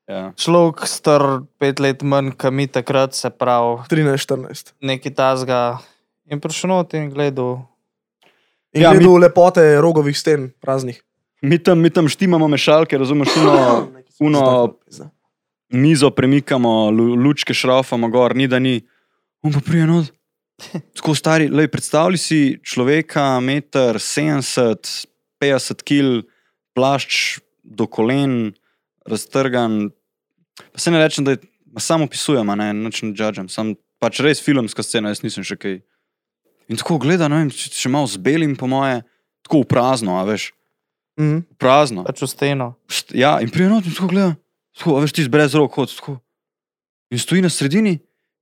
[0.05, 0.31] Ja.
[0.33, 1.21] Človek star
[1.57, 4.71] pet let manj, kot mi takrat, se pravi, 13-14.
[4.81, 5.79] neki tazga.
[6.25, 7.67] In prišel not in gledal.
[8.71, 11.03] In Ja, ja, mi- gledal lepote rogovih sten, praznih.
[11.41, 13.87] Mi tam, mi tam štimamo mešalke, razumeš, uno,
[14.19, 14.73] uno
[15.69, 18.81] mizo premikamo, lu, lučke šraufamo gor, ni da ni.
[19.47, 20.11] On pa prije not.
[20.97, 25.05] Tako stari, lej, predstavljaj si človeka, meter 70,
[25.39, 26.25] 50 kg,
[26.75, 28.51] plašč do kolen,
[29.07, 29.91] raztrgan.
[30.73, 31.43] Pa se ne rečem, da je,
[31.79, 35.77] samo opisujem, ne, nič ne judgem, sam pač res filmska scena, jaz nisem še kaj.
[36.67, 39.03] In tako gleda, ne vem, če še malo z belim, po moje,
[39.45, 40.51] tako v prazno, a veš,
[41.17, 41.37] Mhm.
[41.49, 42.03] v prazno.
[42.05, 42.65] Pač v steno.
[43.09, 44.35] Ja, in prije noč tako gleda,
[44.77, 46.19] tako, a veš, ti brez rok hod, tako.
[47.09, 47.97] In stoji na sredini,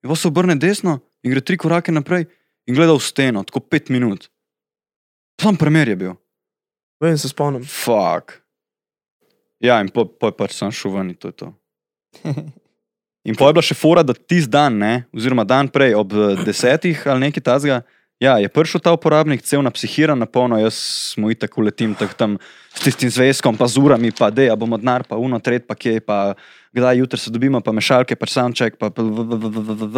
[0.06, 2.28] in pa se obrne desno in gre tri korake naprej
[2.70, 4.30] in gleda v steno, tako pet minut.
[5.42, 6.14] Sam primer je bil.
[7.02, 7.66] Vem, se spomnim.
[7.66, 8.38] Fuk.
[9.60, 11.50] Ja, in po, po pač sam šel ven in to je to.
[13.26, 16.36] In po je bila še fora, da tisti dan, ne, oziroma dan prej, ob eh,
[16.46, 17.80] desetih ali nekaj tazga,
[18.22, 20.78] ja, je prišel ta uporabnik, cel napsihiran, na polno, jaz
[21.16, 22.38] smo itak uletim tak tam
[22.70, 25.74] s tistim zvezkom, pa z urami, pa de, a bomo denar, pa uno, tret, pa
[25.74, 26.38] kje, pa
[26.76, 28.92] kdaj jutri se dobimo, pa mešalke, pa soundcheck, pa,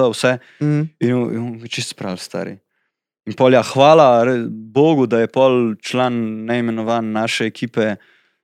[0.08, 0.38] vse.
[0.62, 2.58] In on- in on je čist prav stari.
[3.26, 6.14] In polja, hvala re- Bogu, da je pol član
[6.46, 7.96] neimenovan naše ekipe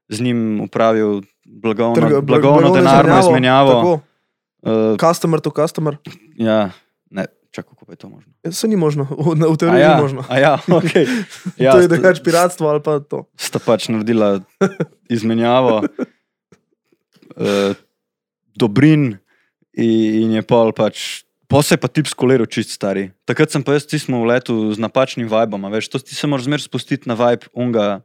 [0.09, 4.01] z njim upravil blagovno, Trg, blagovno blagovno denarno izmenjavo.
[4.61, 5.97] Uh, customer to customer.
[6.35, 6.69] ja,
[7.09, 8.33] ne, čakaj, kako je to možno.
[8.41, 10.23] Ja, Se ni možno, v, v teoriji ja, ni možno.
[10.31, 11.07] ja, okay.
[11.57, 13.23] Ja, ja, to je sta- drugače piratstvo ali pa to.
[13.37, 14.39] sta pač naredila
[15.09, 15.83] izmenjavo
[17.35, 17.75] uh,
[18.55, 19.17] dobrin
[19.73, 21.23] in, in je pol pač.
[21.47, 23.11] Pa se je pa tip skolero čist stari.
[23.29, 26.15] Takrat sem pa jaz, ti smo v letu z napačnim vibom, a veš, to ti
[26.15, 28.01] se moraš zmer spustiti na vibe unga,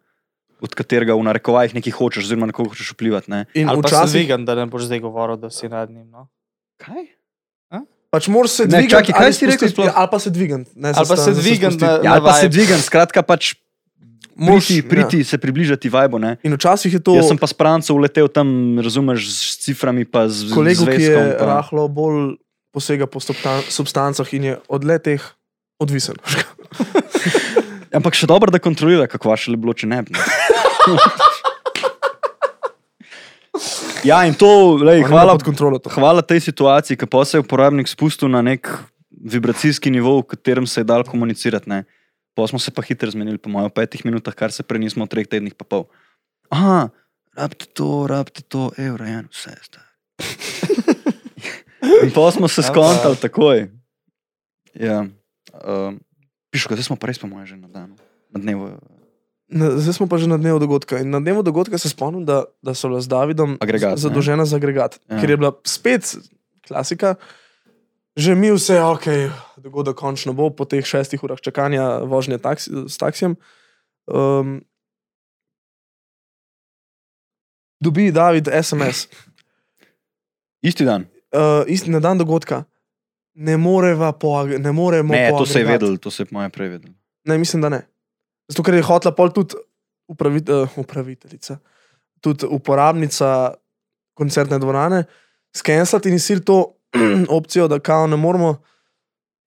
[0.61, 3.31] od katerega v narekovajih nekaj hočeš, oziroma na koga hočeš vplivati.
[3.31, 3.47] Ne?
[3.55, 6.11] In Ali pa se včasih zvigan, da ne boš zdaj govoril, da si nad njim.
[6.11, 6.29] No?
[6.77, 7.15] Kaj?
[8.11, 9.13] pač moraš se Ne, dvigati.
[9.13, 10.71] kaj si rekel ja, Ali pa se dvigati.
[10.77, 12.53] Ali pa se dvigati Ja, ali pa se vibe.
[12.53, 13.55] dvigam, skratka pač
[14.38, 15.24] Moraš, priti, priti ja.
[15.24, 16.18] se približati vibu.
[16.18, 16.37] Ne?
[16.46, 20.29] In včasih je to Jaz sem pa s prancem uletel tam, razumeš, s ciframi, pa
[20.31, 21.59] z kolegu, ki je pa...
[21.59, 22.38] rahlo bolj
[22.70, 25.22] posega po substan- substancah in je od le teh
[25.83, 26.14] odvisen.
[27.98, 30.14] Ampak še dobro, da kontrolira, kako vaše je bilo, če ne bi.
[34.07, 35.90] ja, in to, lej, hvala, to.
[35.90, 38.70] hvala tej situaciji, ki pa se je uporabnik spustil na nek
[39.11, 41.66] vibracijski nivo, v katerem se je dal komunicirati.
[41.70, 41.83] Ne.
[42.38, 45.03] Pa smo se pa hitro zmenili, po mojem, v petih minutah, kar se prej nismo
[45.03, 45.90] v treh tednih pa pol.
[46.48, 46.94] Aha,
[47.35, 49.90] rabite to, rabite to, evro, en, vse je staro.
[51.98, 53.66] In pa smo se skontali takoj.
[54.70, 55.03] Ja.
[55.59, 55.98] Um,
[56.48, 57.98] Pišu, zdaj smo pa res, po mojem, že na danu.
[58.31, 58.79] Na dnevu
[59.48, 61.01] Na- Zdaj smo pa že na dnevu dogodka.
[61.01, 63.98] In na dnevu dogodka se spomnim, da, da so bila z Davidom Agregat, ne?
[63.98, 65.16] zadolžena za agregat, Ja.
[65.16, 65.18] ja.
[65.18, 66.05] ker je bila spet
[66.62, 67.16] klasika.
[68.12, 69.07] Že mi vse, ok,
[69.59, 73.37] dogodek končno bo po teh šestih urah čakanja vožnje taksi, s taksijem.
[74.07, 74.61] Um,
[77.81, 79.07] dobi David SMS,
[80.62, 81.07] Isti dan.
[81.35, 82.64] uh, isti na dan dogodka.
[83.35, 86.27] Ne, moreva po, ag- ne moremo Ne, po to se je vedel, to se je
[86.27, 86.90] po mojem prej vedel.
[87.25, 87.85] Ne, mislim, da ne.
[88.49, 89.55] Zato, ker je hotela pol tudi
[90.11, 91.59] upravit, uh, upraviteljica,
[92.21, 93.55] tudi uporabnica
[94.18, 95.05] koncertne dvorane,
[95.55, 96.75] skenslati in sil to
[97.38, 98.57] opcijo, da kao ne moramo,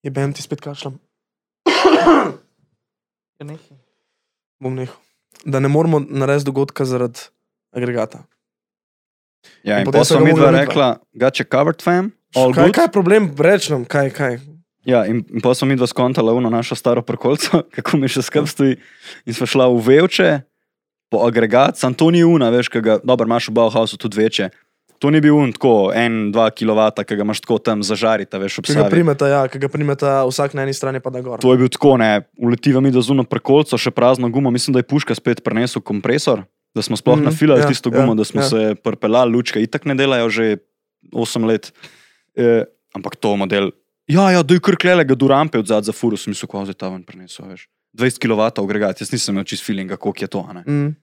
[0.04, 1.00] je bem ti spet kašljam.
[3.40, 3.78] Ja, nekaj.
[4.62, 4.96] Bom nehal.
[5.46, 7.20] Da ne moramo narediti dogodka zaradi
[7.72, 8.24] agregata.
[9.64, 12.12] Ja, In in potem potem so so ga mi dva mogli rekla, you covered, fam,
[12.36, 12.76] all Kaj, good.
[12.76, 14.40] kaj je problem, reči nam, kaj, kaj.
[14.86, 18.22] Ja, in, in pa smo mi dva skontala uno našo staro prkolco, kako mi še
[18.22, 18.78] skrb stoji.
[19.26, 20.42] In smo šla v Vevče,
[21.10, 24.50] po agregat, sam to ni una, veš, kaj ga, dobro, imaš v Bauhausu tudi večje.
[25.02, 28.60] To ni bil un tako, en, dva kilovata, ki ga imaš tako tam zažarita, veš,
[28.62, 28.94] ob Ki ga sebi.
[28.94, 31.42] primeta, ja, ki ga primeta vsak na eni strani, pa da gor.
[31.42, 34.84] To je bil tako, ne, uletiva mi do zuno prkolco, še prazno gumo, mislim, da
[34.84, 36.46] je puška spet prenesel kompresor,
[36.78, 38.50] da smo sploh mm, nafilali ja, tisto gumo, ja, da smo ja.
[38.52, 40.46] se prpelali, lučke, itak ne delajo že
[41.10, 41.74] 8 let.
[42.38, 42.62] E,
[42.94, 43.74] ampak to model,
[44.12, 46.78] ja, ja, doj kar klelega do rampe od zadaj za furu, sem mislil, kako je
[46.78, 47.66] ta ven prenesel, veš.
[47.98, 50.64] 20 kW agregat, jaz nisem imel čist feelinga, koliko je to, ne.
[50.68, 50.94] Mm.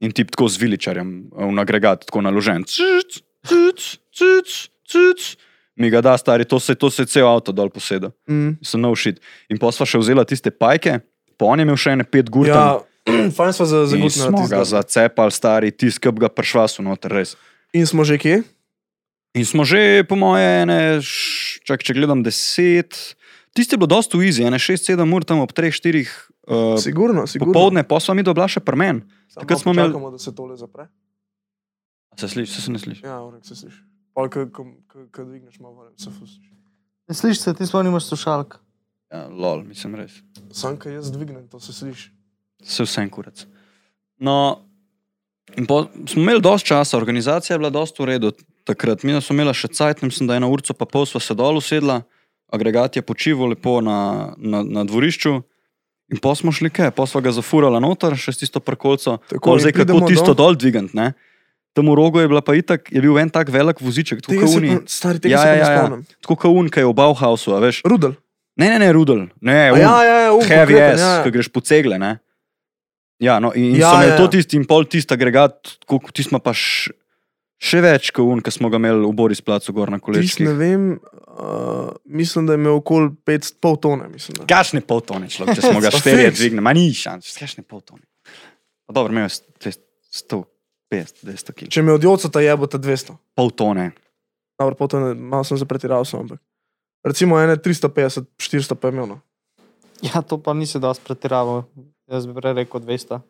[0.00, 2.64] In tip tako z viličarjem, v agregat, tako naložen.
[2.64, 3.78] Cic, cic,
[4.10, 4.48] cic,
[4.84, 5.36] cic.
[5.76, 8.58] Mi ga da, stari, to se, to se cel avto dol poseda Mm.
[8.60, 9.20] sem nov šit.
[9.48, 11.00] In pa sva še vzela tiste pajke,
[11.36, 12.46] pa on je imel še ene pet gur.
[12.46, 12.80] Ja,
[13.36, 14.10] fajn smo za in zagotnili.
[14.10, 17.36] smo ga zacepali, stari, tisk, ki bi ga pršvasu noter, res.
[17.72, 18.42] In smo že kje?
[19.32, 23.16] In smo že, po moje, ene, š- čak, če gledam, deset.
[23.50, 26.10] Tiste je bilo dosta easy, ene šest, sedem ur tam ob treh, štirih.
[26.44, 27.54] Uh, Sigurno, sigurno.
[27.54, 29.00] Popovdne, pa smo mi dobila še prmen.
[29.32, 30.90] Takrat smo imeli- počakamo, da se tole zapre.
[32.20, 33.04] Se sliši, se, se ne sliši.
[33.04, 33.80] Ja, urek se sliši.
[34.12, 36.50] Pa, ko dvigneš malo, vrem, se fusiš.
[37.10, 38.58] Slišiš se, ti sploh nimaš slušalk.
[39.10, 40.20] Ja, lol, mislim res.
[40.52, 42.10] Sam, ko jaz dvignem, to se sliši.
[42.62, 43.46] Se vsem kurac.
[44.20, 44.60] No,
[45.66, 48.32] po, smo imeli dosti časa, organizacija je bila dosti v redu
[48.64, 49.02] takrat.
[49.02, 51.58] Mi smo imeli še cajt, mislim, da je na urco pa pol sva se dol
[51.58, 52.02] usedla,
[52.52, 53.98] agregat je počival lepo na,
[54.36, 55.40] na, na dvorišču.
[56.10, 59.18] In pa smo šli kaj, pa sva ga zafurala noter, še s tisto prkolco.
[59.30, 61.12] Tako, in zdaj kako tisto do- dol dvigant, ne?
[61.76, 64.78] Tam v rogu je, pa itak, je bil en tak velik voziček, tako kot pa,
[64.90, 66.00] stari, tega Ja, ja, ja, ja.
[66.24, 67.82] Tako kot un, kaj je v Bauhausu, veš.
[67.86, 68.16] Rudel.
[68.58, 69.78] Ne, ne, ne, Rudel, ne, un.
[69.78, 71.22] Ja, ja, ja, um, Heavy konkreten, S, ja.
[71.22, 71.96] ki greš po cegle.
[72.02, 72.18] Ne?
[73.22, 74.18] Ja, no, in Ja, ja, so imeli ja, ja.
[74.18, 74.32] to ja.
[74.34, 76.90] tisti in pol tisti agregat, koliko ti smo pa š,
[77.60, 80.50] še več kot un, ki smo ga imeli v Boris placu gor na Tis ne
[80.50, 80.52] kolesih.
[80.58, 84.08] vem, uh, mislim, da je imel okoli 5 pol tone.
[84.10, 84.42] Mislim.
[84.48, 86.40] Kašne pol tone, človek, če smo ga fiks.
[86.40, 88.02] dvignili, ma ni šans, kašne pol tone.
[88.90, 89.76] Dobro, imel je
[90.90, 91.70] 150, 200 kg.
[91.70, 93.14] Če me od jocota jebo, ta 200.
[93.38, 93.90] Pol tone.
[94.58, 96.42] Dobro, pol tone, malo sem se pretiral, sem, ampak.
[97.06, 99.06] Recimo ene 350, 400 pa je imel.
[99.14, 99.20] No.
[100.04, 101.64] Ja, to pa nisi dosti pretiraval.
[102.10, 103.20] Jaz bi rekel 200.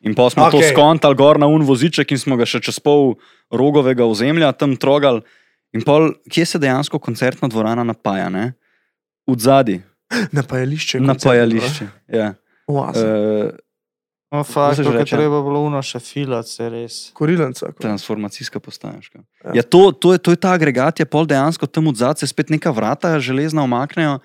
[0.00, 0.62] In pa smo okay.
[0.62, 3.18] to skontali gor na un voziček in smo ga še čez pol
[3.52, 5.20] rogovega ozemlja tam trogali.
[5.76, 8.54] In pol, kje se dejansko koncertna dvorana napaja, ne?
[9.28, 9.82] V zadnji,
[10.36, 11.02] Napajališče.
[11.04, 11.88] napajališče.
[12.16, 12.32] Ja.
[12.70, 13.04] Oaza.
[13.04, 13.52] Uh,
[14.30, 16.98] No, fakt, to je treba bilo uno še filat, se res.
[17.18, 17.72] Korilenca.
[17.74, 17.82] ko.
[17.82, 19.24] transformacijska postajaška.
[19.42, 19.54] Ja.
[19.58, 22.30] Ja, to, to, je, to je ta agregat, je pol dejansko tam od zadaj se
[22.30, 24.20] spet neka vrata železna omaknejo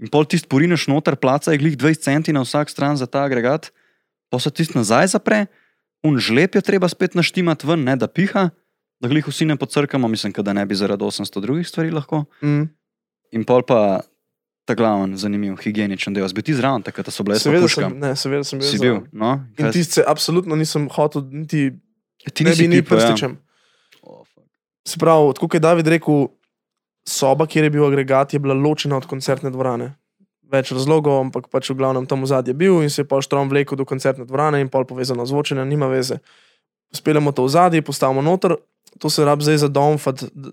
[0.00, 3.24] in pol tisti porineš noter, placa je glih 20 centi na vsak stran za ta
[3.24, 3.72] agregat,
[4.28, 5.46] pa se tisti nazaj zapre,
[6.04, 8.50] un žlep je treba spet naštimati ven, ne da piha,
[9.00, 12.24] da glih vsi ne pocrkamo, mislim, da ne bi zaradi 800 drugih stvari lahko.
[12.44, 12.68] Mm.
[13.32, 14.04] In pol pa
[14.70, 16.26] ta glaven, zanimiv, higieničen del.
[16.26, 17.82] Zbi ti zraven, takrat da so bile Seveda puška.
[17.82, 18.68] sem, ne, seveda sem bil.
[18.68, 19.32] Si bil, no?
[19.52, 21.70] In Kaj- tiste absolutno nisem hotel, niti
[22.28, 22.86] ti ne nisi bi ni ja.
[22.86, 23.38] prstičem.
[24.82, 26.28] Se pravi, tako je David rekel,
[27.02, 29.94] soba, kjer je bil agregat, je bila ločena od koncertne dvorane.
[30.44, 33.46] Več razlogov, ampak pač v glavnem tam zadnji je bil in se je pol štrom
[33.46, 36.18] vlekel do koncertne dvorane in pol povezano zvočenje, nima veze.
[36.90, 38.56] Speljamo to v zadnji, postavimo noter,
[38.98, 40.50] to se rab zdaj zadomfati, d-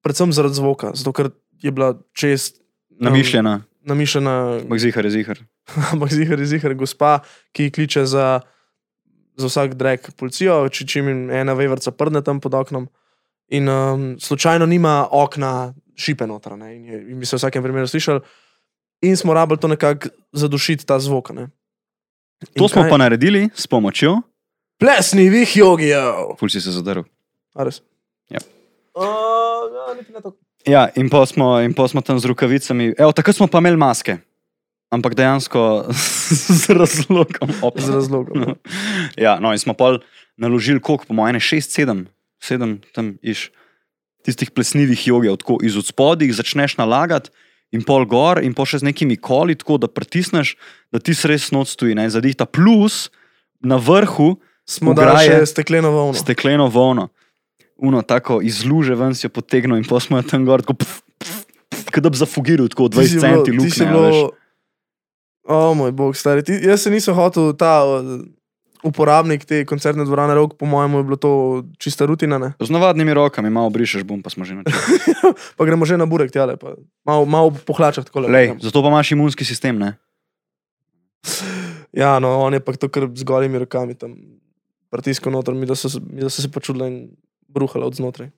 [0.00, 1.28] predvsem zaradi zvoka, zato ker
[1.60, 2.63] je bila čest
[3.00, 5.38] Namišljena, namišljena, ampak zihar je zihar.
[5.92, 7.20] ampak zihar je zihar gospa,
[7.52, 8.40] ki kliče za,
[9.36, 12.88] za vsak drek policijo, če čim jim ena vevrca prdne tam pod oknom.
[13.48, 17.62] In um, slučajno nima okna šipe noter, ne, in, je, in bi se v vsakem
[17.62, 18.20] primeru slišali.
[19.02, 21.30] In smo rabili to nekako zadušiti ta zvok.
[21.30, 21.42] Ne.
[21.42, 24.20] In To smo kaj- pa naredili s pomočjo,
[24.78, 26.34] Plesni vih jogijev!
[26.38, 27.04] ful si se zadrl.
[27.54, 27.78] A res?
[28.28, 28.40] Ja.
[28.94, 29.04] Uh,
[29.70, 30.34] ja, niti ne tako.
[30.64, 32.94] Ja, in pa smo, in pa smo tam z rokavicami.
[32.98, 34.16] Evo, takrat smo pa imeli maske,
[34.88, 35.84] ampak dejansko
[36.60, 37.52] z razlogom.
[37.62, 37.80] Opa.
[37.80, 38.40] Z razlogom.
[38.40, 38.56] no.
[39.16, 39.98] ja, no, in smo pa
[40.40, 42.06] naložili, koliko, po mojem, 6, 7,
[42.40, 43.50] 7 tam iš
[44.24, 47.30] tistih plesnivih jogev, tako iz odspodih začneš nalagati.
[47.74, 50.54] In pol gor, in pol še z nekimi koli, tako da pritisneš,
[50.94, 52.46] da ti res noč stoji, zadihta.
[52.46, 53.10] Plus
[53.58, 56.14] na vrhu Smo dali še stekleno volno.
[56.14, 57.08] stekleno volno,
[57.76, 60.74] uno tako iz luže ven si jo potegnil in pa smo jo tam gor, tako
[60.74, 63.86] pf, pf, pf, kot da bi zafugiral, tako Ti si 20 centi ti luknje.
[63.90, 64.30] bilo-.
[65.44, 66.44] O moj bog, stari.
[66.44, 68.22] Ti, jaz se nisem hotel, ta uh,
[68.84, 71.32] uporabnik te koncertne dvorane, rok, po mojem, je bilo to
[71.78, 72.38] čista rutina.
[72.38, 72.52] Ne?
[72.60, 75.04] Z navadnimi rokami malo brišeš, bom pa smo že načeli.
[75.58, 79.12] Pa gremo že na burek, tjale, pa malo, malo pohlačati tako Lej, zato pa imaš
[79.12, 79.96] imunski sistem, ne?
[81.92, 84.14] Ja, no, on je pa to kar z golimi rokami tam
[84.90, 86.96] pritiskal noter, mi da so, mi da so se počutili in
[87.54, 88.28] bruhali od znotraj.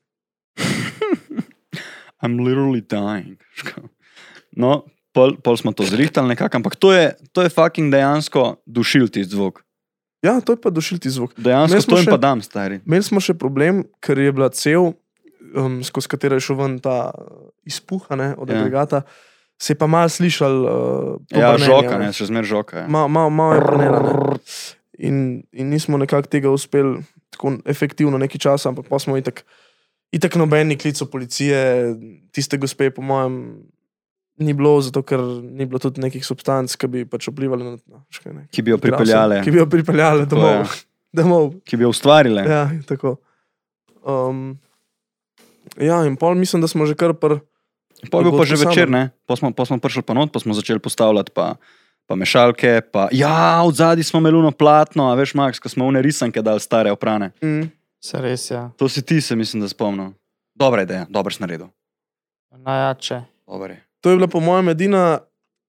[2.23, 3.41] I'm literally dying.
[4.57, 9.05] No, pol, pol smo to zrihtali nekako, ampak to je, to je fucking dejansko dušil
[9.07, 9.61] ti zvok.
[10.23, 11.37] Ja, to je pa dušil ti zvok.
[11.37, 12.81] Dejansko to jim še- pa dam, stari.
[12.81, 14.97] Imeli smo še problem, ker je bila cev,
[15.53, 17.21] um, skozi katero je šel ven ta uh,
[17.63, 18.57] izpuh ne, od Ja.
[18.57, 19.05] agregata,
[19.55, 20.55] se je pa malo slišal.
[20.57, 20.73] Uh,
[21.31, 22.09] Ja, brnenje, žoka, ne.
[22.11, 22.75] še zmer žoka.
[22.79, 22.89] Ja.
[22.89, 23.89] Malo mal, mal je ne.
[24.99, 25.17] In,
[25.53, 29.45] in nismo nekako tega uspeli tako efektivno nekaj časa, ampak pa smo itak,
[30.15, 31.59] itak nobeni klical policije,
[32.33, 33.65] tiste gospe, po mojem,
[34.39, 38.03] ni bilo, zato ker ni bilo tudi nekih substanc, ki bi pač vplivali na to.
[38.53, 40.77] Ki bi jo pripeljale, Ki bi jo pripeljali To domov.
[41.17, 41.55] domov.
[41.65, 42.45] ki bi jo ustvarile.
[42.45, 43.17] Ja, tako.
[44.07, 44.59] Um,
[45.81, 47.41] ja, in pol mislim, da smo že kar pr.
[48.13, 48.93] Pa je bil pa že večer, samem.
[48.93, 49.03] ne?
[49.25, 51.57] Pa smo, pa smo prišli pa not, pa smo začeli postavljati pa,
[52.07, 56.03] pa mešalke, pa ja, od zadaj smo meluno platno, a veš, Max, ko smo une
[56.03, 57.31] risanke dali stare oprane.
[57.43, 57.67] Mm.
[58.01, 58.61] Se res je.
[58.77, 60.13] To si ti, se mislim, da spomnil.
[60.55, 61.67] Dobra ideja, dobro si naredil.
[62.53, 63.23] Najjače.
[63.47, 63.83] Dober je.
[64.01, 65.19] To je bila po mojem edina.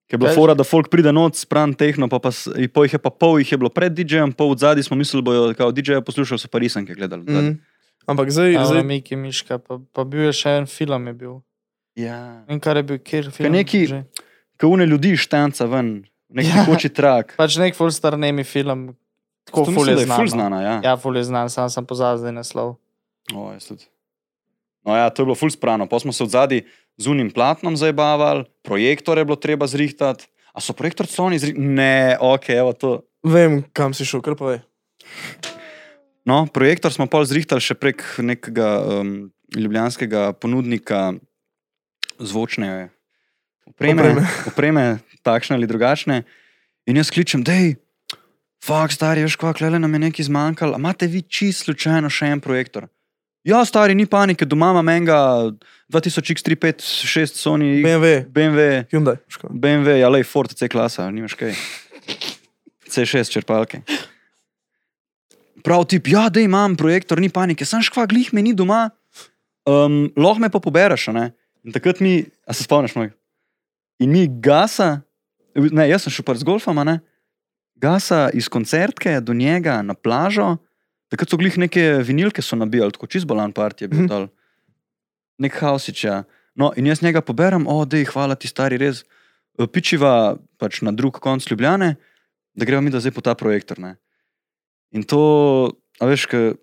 [0.08, 2.32] Ker je bila Kaj- fora, da folk pride noč, spran tehno, pa, pa,
[2.71, 5.19] pol jih je pa pol jih je bilo pred DJ-jem, pol od zadaj smo mislili,
[5.21, 7.23] bojo kao DJ-ja poslušali, so pa risanke gledali.
[7.23, 7.58] Mm.
[8.08, 11.08] Ampak zdaj, Ja, zdaj Miki Miška, pa, pa bil je še en film.
[11.08, 11.34] Je bil.
[11.97, 12.45] Ja.
[12.47, 13.52] In kar je bil, kjer film.
[13.52, 14.04] neki- že?
[14.56, 16.61] Ko une ljudi štanca ven, neki Ja.
[16.61, 16.65] ja.
[16.65, 17.35] koči trak.
[17.37, 18.95] Pač nek full star nemi film.
[19.47, 20.17] Tako To full mislim, je je znan.
[20.17, 20.35] ful no.
[20.35, 20.75] znana, ja.
[20.83, 22.75] Ja, full je znan, sam sem pozabil zdaj naslov.
[23.31, 23.87] O, jaz tudi.
[24.83, 25.87] No, ja, to je bilo ful sprano.
[25.87, 26.63] Pa smo se od zadaj
[26.97, 30.27] z unim platnom zabavali, projektor je bilo treba zrihtati.
[30.51, 31.63] A so projektor Sony zrihtali?
[31.63, 33.01] Ne, ok, evo to.
[33.23, 34.59] vem, kam si šel, kar pa je.
[36.27, 41.13] No, projektor smo pol zrihtali še prek nekega um, ljubljanskega ponudnika
[42.19, 42.89] zvočne
[43.67, 44.27] opreme, Opreme.
[44.49, 44.86] opreme.
[45.23, 46.23] takšne ali drugačne.
[46.88, 47.75] In jaz kličem, hej,
[48.63, 52.32] fuk, stari, veš, kva, klele nam je nekaj zmanjkalo, a imate vi čist slučajno še
[52.32, 52.88] en projektor?
[53.47, 55.17] Ja, stari, ni panike, doma imam enega
[55.93, 59.19] 2000X356 Sony BMW, BMW, Hyundai.
[59.32, 59.56] škoda.
[59.56, 61.56] BMW, ali Ford C klasa, nimaš kaj.
[62.91, 63.82] C6 črpalke.
[65.63, 68.89] Prav tip, ja, da imam projektor, ni panike, sem škva, glih me ni doma,
[69.67, 70.60] um, lahko me pa
[71.15, 71.32] Ne?
[71.63, 73.12] In takrat mi, a se spomniš moj?
[73.99, 75.01] In mi gasa,
[75.55, 76.99] ne, jaz sem šel pa z golfom, ne?
[77.77, 80.57] Gasa iz koncertke do njega na plažo,
[81.10, 84.07] takrat so glih neke vinilke so nabijali, tako čist bolan part je bil Mhm.
[84.10, 84.27] dol.
[85.39, 86.23] Nek hausič, ja.
[86.57, 89.03] No, in jaz njega poberem, o, dej, hvala ti, stari, res.
[89.60, 91.95] E, Pičiva pač na drug konc Ljubljane,
[92.57, 93.77] da gremo mi da zdaj po ta projektor.
[93.79, 93.95] Ne.
[94.91, 95.69] In to,
[96.01, 96.57] a veš, ki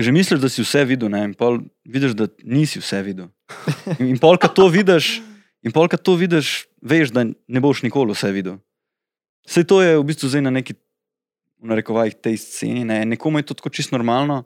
[0.00, 3.28] že misliš, da si vse videl, ne, in pol vidiš, da nisi vse videl.
[4.00, 5.20] In, in pol, ko to vidiš,
[5.64, 8.60] in pol, ko to vidiš, veš, da ne boš nikoli vse videl.
[9.48, 10.76] Vse to je v bistvu zdaj na neki,
[11.60, 13.04] v narekovajih, tej sceni, ne.
[13.08, 14.44] nekomu je to tako čisto normalno,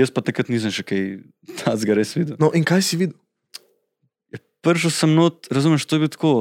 [0.00, 1.02] jaz pa takrat nisem še kaj
[1.60, 2.40] tazga res videl.
[2.40, 3.18] No, in kaj si videl?
[4.64, 6.34] Prišel sem not, razumeš, to je bilo tako.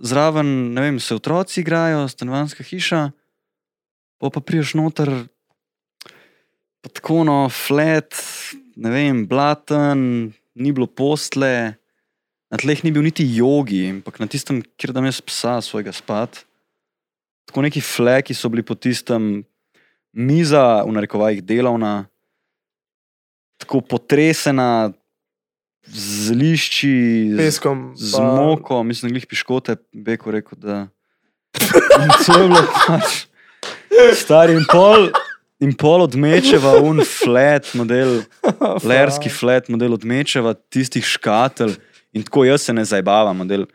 [0.00, 3.10] Zraven, ne vem, se otroci igrajo, stanovanska hiša,
[4.16, 5.10] pa pa priješ noter,
[6.80, 8.16] pa tako no, flat,
[8.80, 11.76] ne vem, blaten, ni bilo postle,
[12.50, 16.42] na tleh ni bil niti jogi, ampak na tistem, kjer da jaz psa svojega spat.
[17.46, 19.42] Tako neki fleki so bili po tistem,
[20.12, 22.06] miza, v narekovajih delovna,
[23.62, 24.90] tako potresena,
[25.86, 26.96] z lišči,
[27.34, 27.92] z, Peskom.
[27.96, 30.78] z pa- moko, mislim, jih piškote, beko rekel, da.
[32.00, 33.26] In to je bilo pač.
[34.16, 35.10] Stari in pol,
[35.60, 38.22] in pol od mečeva, un flat model,
[38.90, 41.74] lerski flat model od mečeva, tistih škatelj.
[42.12, 43.66] In tako jaz se ne zabavam, model.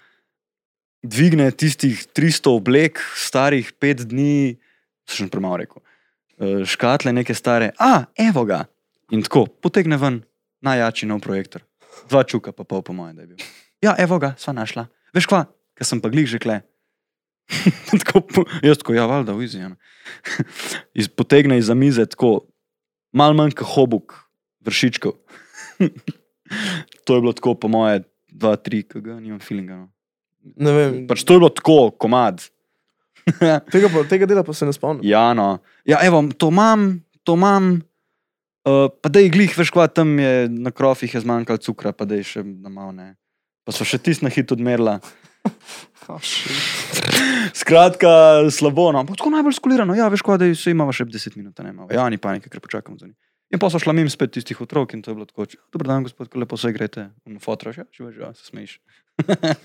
[1.06, 4.58] Dvigne tistih 300 oblek, starih pet dni,
[5.08, 5.82] sem že premalo rekel.
[6.40, 8.66] eh, Škatle neke stare, a, evo ga.
[9.14, 10.24] In tako, potegne ven,
[10.66, 11.62] najjači nov projektor.
[12.10, 13.38] Dva čuka, pa pol po mojem, da je bil.
[13.86, 14.88] Ja, evo ga, sva našla.
[15.16, 15.46] Veš kva,
[15.78, 16.64] ker sem pa glih že kle.
[18.02, 18.26] tako,
[18.66, 19.78] jaz tako, ja, valjda, v izjemu.
[21.00, 22.50] Iz, potegne iz mize tako,
[23.14, 24.18] mal manj kot hobuk,
[24.66, 25.14] vršičkov.
[27.06, 28.02] to je bilo tako, po moje,
[28.36, 29.80] dva, tri, kg, nimam feelinga.
[29.84, 29.90] No.
[30.62, 31.00] Ne vem.
[31.10, 32.44] Pač to je bilo tako, komad.
[33.74, 35.02] Tega, pa, tega dela pa se ne spomnim.
[35.08, 35.58] Ja, no.
[35.90, 37.80] Ja, evo, to imam, to imam.
[38.66, 42.06] Uh, pa da je glih, veš, kva tam je na krofih je zmanjkalo cukra, pa
[42.10, 43.12] da je še na malo ne.
[43.66, 45.00] Pa so še tisti na hit odmerla.
[46.06, 46.22] Oh.
[47.58, 48.10] Skratka,
[48.54, 49.96] slabo, no, ampak tako najbolj skulirano.
[49.98, 51.88] Ja, veš, kva, da se imamo še 10 minut, ne imamo.
[51.90, 53.16] Ja, ni panike, ker počakamo za njim.
[53.56, 55.46] In pa so šla mim spet tistih otrok in to je bilo tako.
[55.72, 57.08] Dobro dan, gospod, ko lepo se igrate.
[57.26, 58.80] In fotraš, ja, živiš, ja, se smejiš.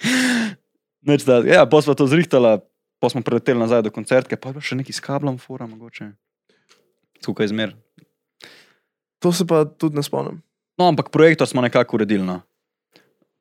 [1.11, 2.61] Neč da, ja, pa smo to zrihtala,
[3.03, 6.07] pa smo preleteli nazaj do koncertke, pa je bilo še neki s kablom, fora, mogoče.
[7.25, 7.75] Tukaj zmer.
[9.19, 10.39] To se pa tudi ne spomnim.
[10.79, 12.23] No, ampak projektor smo nekako uredili.
[12.23, 12.39] No.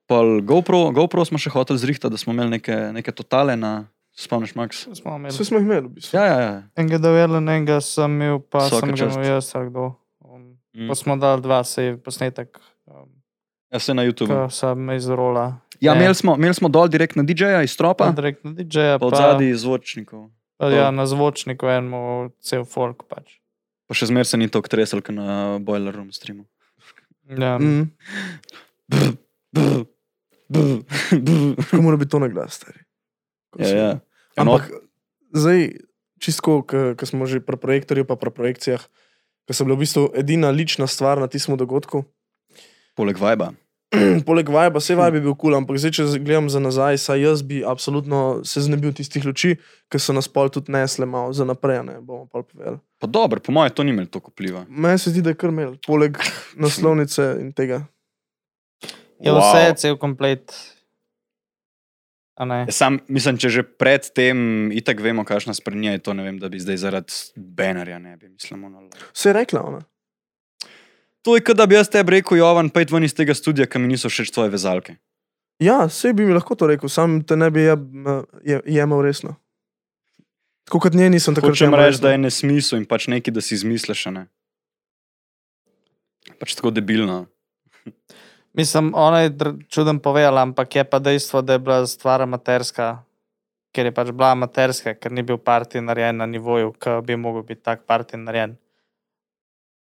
[0.10, 3.86] Pol GoPro, GoPro smo še hoteli zrihtati, da smo imeli neke, neke totale na,
[4.18, 4.88] spomniš, Max?
[4.90, 6.18] Vse smo imeli, v bistvu.
[6.18, 6.60] Ja, ja, ja.
[6.74, 9.92] Enega dovela, enega sem imel, pa sem ga imel jaz, ali kdo.
[9.94, 9.99] Um,
[10.80, 10.88] Mm.
[10.88, 12.56] Pa smo dali dva, se je posnetek,
[12.86, 13.10] um,
[13.68, 14.28] Ja, se na YouTube.
[14.30, 15.60] ko sem iz rola.
[15.78, 16.00] Ja, Ne.
[16.00, 19.06] imeli smo, imeli smo dol direkt na DJ-ja iz Pa stropa, direkt na DJ-ja, pa
[19.06, 20.32] od zadaj zvočnikov.
[20.58, 22.02] pa ja, na zvočniku enemu
[22.40, 23.38] cel folk pač.
[23.86, 25.28] Pa še zmer se ni tako tresel, kot na
[25.58, 26.46] Boiler Room streamu.
[27.30, 27.58] Ja.
[27.58, 27.92] Mm.
[31.62, 32.80] Kako mora biti to na glas, stari?
[33.50, 34.00] Ko Ja, si- ja.
[34.36, 34.72] Ampak
[35.32, 35.78] zdaj,
[36.18, 38.82] čisto, ko smo že pri projektorju, pa pri projekcijah,
[39.50, 42.04] ki so bile v bistvu edina lična stvar na tistem dogodku.
[42.94, 43.50] Poleg vajba.
[44.28, 47.24] Poleg vajba, vse vajb je bil kul, cool, ampak zdaj, če gledam za nazaj, saj
[47.26, 49.56] jaz bi absolutno se znebil tistih luči,
[49.90, 52.78] ki so nas pol tudi nesle malo za naprej, ne bomo pa povedali.
[53.02, 54.62] Pa dobro, po mojem, to ni imelo toliko vpliva.
[54.70, 56.22] Meni se zdi, da je kar imel, poleg
[56.62, 57.82] naslovnice in tega.
[59.18, 60.54] Je vse, cel komplet.
[62.72, 66.48] Sam, mislim, če že pred tem itak vemo, kakšna sprnja je to, ne vem, da
[66.48, 68.86] bi zdaj zaradi banerja ne bi, mislim, ono.
[69.12, 69.82] Vse je rekla ona.
[71.28, 73.84] To je, kot da bi jaz tebi rekel, Jovan, pojdi ven iz tega studia, kam
[73.84, 74.96] mi niso všeč tvoje vezalke.
[75.60, 77.84] Ja, vse bi mi lahko to rekel, sam te ne bi jeb,
[78.48, 79.36] je, jemal resno.
[80.70, 82.06] Tako kot nje nisem Hočem jemal reči, resno.
[82.08, 84.30] da je nesmisel in pač nekaj, da si izmisliš, ne.
[86.40, 87.26] Pač tako debilno.
[88.54, 89.32] Mislim, ona je
[89.68, 93.04] čuden povedala, ampak je pa dejstvo, da je bila stvar amaterska,
[93.72, 97.44] ker je pač bila amaterska, ker ni bil parti narejen na nivoju, ki bi mogel
[97.44, 98.58] biti tak parti narejen.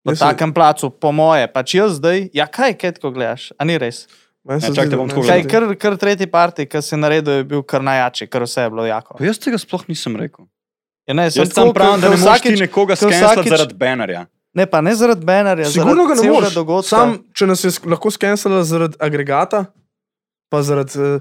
[0.06, 3.66] Na se- takem placu, po moje, pač jaz zdaj, ja kaj, kaj tako gledaš, a
[3.66, 4.06] ni res.
[4.06, 4.14] Se
[4.46, 8.28] Ja, da- se Kaj, kar, kar tretji parti, ki si naredil, je bil kar najjači,
[8.28, 9.18] kar vse je bilo jako.
[9.18, 10.46] Pa jaz tega sploh nisem rekel.
[11.08, 14.26] Ja, ne, Jaz sem pravim, da ne moreš ti nekoga ko skenslati vsakič- zaradi banerja.
[14.56, 16.56] Ne, pa ne zaradi banerja, Sigurno ga ne moreš.
[16.88, 19.66] Sam, če nas je lahko skenirala zaradi agregata,
[20.48, 21.20] pa zaradi uh,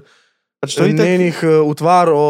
[0.63, 2.23] pač itak- njenih uh, utvar o.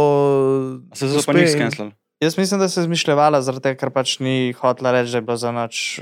[0.98, 1.94] Se zdaj pa ni skenslal.
[2.24, 5.28] Jaz mislim, da se je zmišljala, zaradi tega, ker pač ni hotela reči, da je
[5.28, 6.02] bilo za noč,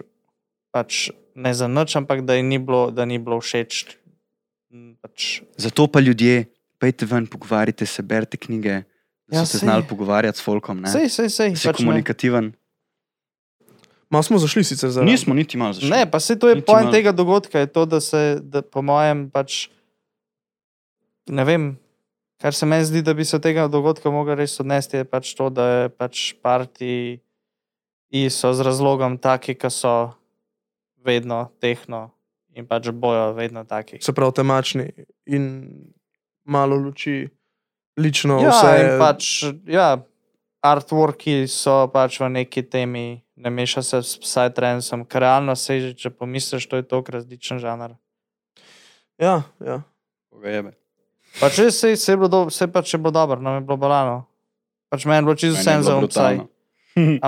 [0.72, 3.97] pač ne za noč, ampak da ji ni bilo, da ni bilo všeč.
[5.04, 6.47] Pač, Zato pa ljudje,
[6.80, 8.84] pejte ven, pogovarjajte se, berite knjige,
[9.28, 10.80] da Ja, se znali pogovarjati s folkom.
[10.82, 10.89] Ne?
[10.89, 11.56] sej, sej, sej.
[11.60, 12.54] Si Pač ne.
[14.14, 15.01] Malo smo zašli sicer za.
[15.01, 15.89] Nismo niti malo zašli.
[15.89, 16.93] ne, pa se to je Niti pojem malo.
[16.93, 19.68] tega dogodka, je to, da se, da po mojem, pač
[21.26, 21.72] ne vem.
[22.38, 25.49] Kar se meni zdi, da bi se tega dogodka mogel res odnesti, je pač to,
[25.49, 27.22] da je pač partiji
[28.30, 30.14] so z razlogom taki, ki so
[30.99, 32.11] vedno tehno
[32.51, 33.97] in pač bojo vedno taki.
[33.97, 34.89] Se pravi, temačni
[35.26, 35.47] in
[36.45, 37.24] malo luči,
[37.97, 38.74] lično Ja, vse.
[38.78, 39.24] in pač,
[39.66, 39.88] ja,
[40.64, 45.91] artworki so pač v neki temi, ne meša se s psytransom, ker realno se, že,
[45.99, 47.97] če pomisliš, to je to različen žanr.
[49.20, 49.84] Ja, ja.
[50.32, 50.72] Koga jebe.
[51.41, 53.78] Pač res se, se je bilo, do, se pač je bilo dobro, nam je bilo
[53.78, 54.24] balano.
[54.93, 56.43] Pač meni je bilo čisto vse za umcaj,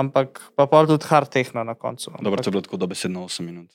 [0.00, 2.14] ampak pa pol tudi hard tehno na koncu.
[2.16, 3.70] Dobro, to ampak, je bilo tako dobesedno 8 minut.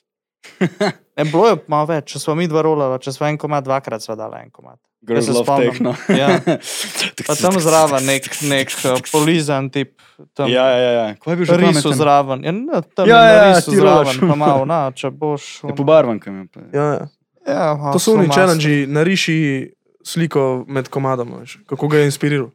[1.16, 4.02] ne, bilo je malo več, če smo mi dva rolala, če smo en komat, dvakrat
[4.02, 4.80] sva dala en komat.
[5.02, 5.70] Spomnim.
[5.70, 5.94] techno.
[6.22, 6.38] Ja.
[7.26, 9.98] Pa tam zraven nek, nek uh, polizan tip.
[10.34, 10.46] Tam.
[10.46, 11.06] Ja, ja, ja.
[11.18, 11.98] Ko je bil že Riso pameten?
[11.98, 15.42] zraven, ja, ne, tam Ja, ja, ja, ti riso zraven, pa malo, na, če boš.
[15.66, 16.46] Je ono- pobarvan, kam je.
[16.72, 17.04] ja, ja.
[17.42, 19.74] Ja, aha, To so oni challenge, nariši
[20.06, 22.50] sliko med komadom, veš, kako ga je inspiriral.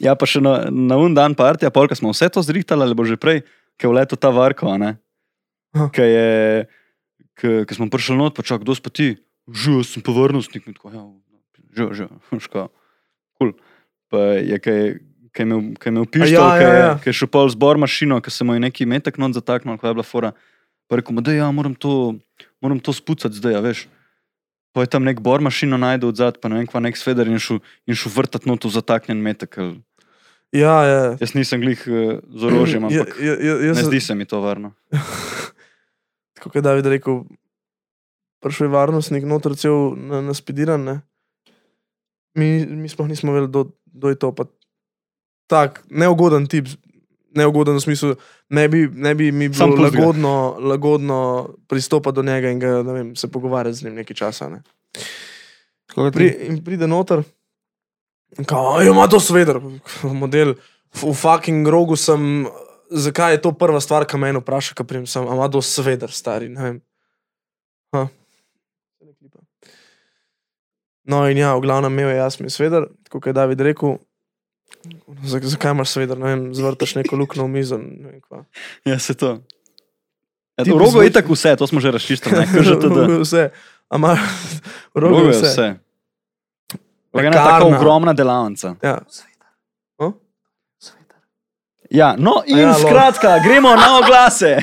[0.00, 3.04] Ja, pa še na, na un dan partija, polka smo vse to zrihtali, ali bo
[3.04, 3.42] že prej,
[3.76, 4.96] ki je vleto ta varko, ne?
[5.92, 6.28] Ki je,
[7.36, 9.08] ki smo prišli not, pa čak, kdo si pa ti?
[9.48, 11.04] Že, sem in Tako, ja,
[11.72, 12.04] že, že,
[12.40, 12.68] ško,
[13.40, 13.52] kul.
[14.08, 16.92] Pa je, ki je imel, ki je imel pištol, ja, ki ja, ja.
[17.00, 19.88] ki je šel pol zbor mašino, ki se mu je neki metek not zataknil, ko
[19.88, 20.32] je bila fora.
[20.88, 22.16] Pa rekel, da ja, moram to,
[22.60, 23.86] moram to spucati zdaj, a veš.
[24.72, 27.40] Pa je tam nek bor mašino najdel odzad, pa ne vem, kva nek sveder in
[27.40, 29.56] šel, in šel vrtati not v zataknjen metek.
[29.58, 29.80] ali-
[30.52, 31.00] Ja, ja.
[31.20, 34.24] Jaz nisem glih uh, z orožjem, Ja, ampak ja, ja, jaz ne zdi se mi
[34.24, 34.72] to varno.
[36.40, 37.24] Tako je David rekel,
[38.40, 40.84] prišel je varnostnik, noter cel na- naspidiran.
[40.84, 41.00] Ne?
[42.34, 44.32] Mi, mi sploh nismo vedeli, kdo je to.
[44.32, 44.44] Pa
[45.48, 46.68] Tak, neugoden tip,
[47.32, 48.08] neugoden v smislu,
[48.52, 53.32] ne bi, ne bi mi bilo lagodno, lagodno pristopati do njega in ga, vem, se
[53.32, 54.48] pogovarjati z njim nekaj časa.
[54.48, 54.60] Ne?
[56.12, 57.22] Pri, in pride noter,
[58.44, 59.56] kao, "Ej, ima to sveder,
[60.04, 60.54] model,
[60.92, 62.46] v, fucking rogu sem,
[62.90, 66.48] zakaj je to prva stvar, ki me vpraša, ki prijem sem, ima to sveder, stari,
[66.48, 66.76] ne vem.
[67.96, 68.08] Ha.
[71.08, 73.96] No in ja, v glavnem imel je jasmi sveder, kot je David rekel.
[75.24, 78.44] "Zak- Zakaj imaš sveder, ne vem, zvrtaš neko luknjo v mizo, ne vem.
[78.84, 79.40] Ja, se to.
[80.54, 82.36] Ja, Ti v rogu je tako vse, to smo že razčistili.
[82.36, 83.16] ne, že to da.
[83.16, 83.50] Vse.
[83.88, 84.18] Ama,
[84.94, 85.78] rogo Rogo je je vse.
[87.14, 88.74] je ena tako ogromna delavnica.
[88.82, 88.98] Ja.
[91.90, 92.84] Ja, no, in ja, ja, lol.
[92.84, 94.58] skratka, gremo na oglase.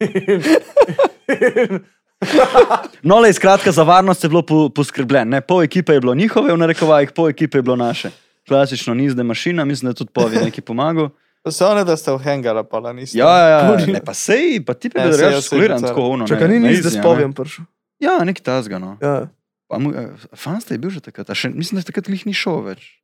[3.08, 5.40] no, le, skratka, za varnost je bilo po, poskrbljeno.
[5.40, 8.10] Pol ekipe je bilo njihove, v narekovajih, pol ekipe je bilo naše.
[8.48, 11.08] Klasično nizde mašina, mislim, da je tudi povi neki pomagal.
[11.48, 13.18] Se one, da ste v hangara, pa da niste.
[13.18, 15.78] Ja, ja, ja, ne, pa sej, pa ti pa da rečeš, docela.
[15.80, 16.26] tako ono.
[16.28, 17.64] Čakaj, ni nič, da spovem prišel.
[18.00, 18.98] Ja, neki tasga, no.
[19.00, 19.30] Ja.
[19.70, 22.36] Pa mu, eh, Fansta je bil že takrat, a še, mislim, da takrat lih ni
[22.36, 23.00] šel več.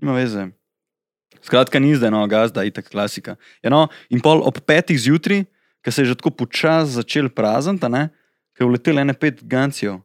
[0.00, 0.48] Nima veze.
[1.44, 3.36] Skratka, ni zdaj, no, gazda, itak klasika.
[3.60, 5.44] Ja, no, in pol ob petih zjutraj,
[5.84, 7.86] ko se je že tako počasi začel prazniti,
[8.52, 9.96] ko je uletel ene pet gancijev.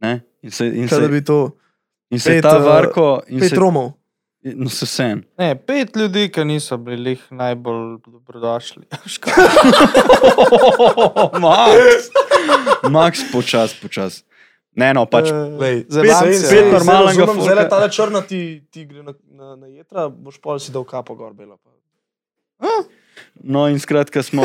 [0.00, 1.50] Ne, in se, in Kaj da se, bi to?
[2.10, 3.92] in se je pet, ta eh, varko, Pet se, Romov.
[4.42, 5.24] no, se sen.
[5.38, 8.84] Ne, pet ljudi, ki niso bili najbolj dobrodošli.
[11.40, 12.10] Max,
[12.90, 14.24] Max, počas, počas.
[14.74, 15.30] Ne, no, pač.
[15.30, 16.48] Lej, Za spet- banke, spet ja.
[16.50, 20.58] spet normalnega Zdaj, zdaj ta črna ti, ti gre na, na, na jedra, boš pol
[20.58, 21.56] si dal kapo gor belo.
[21.62, 21.70] pa.
[23.44, 24.44] No, in skratka smo.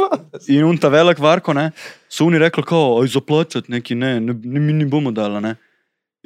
[0.52, 1.70] In un ta velik varko, ne,
[2.08, 5.54] so oni rekli, kao, oj, zaplačati neki, ne, ne, ne, mi ne bomo dali, ne.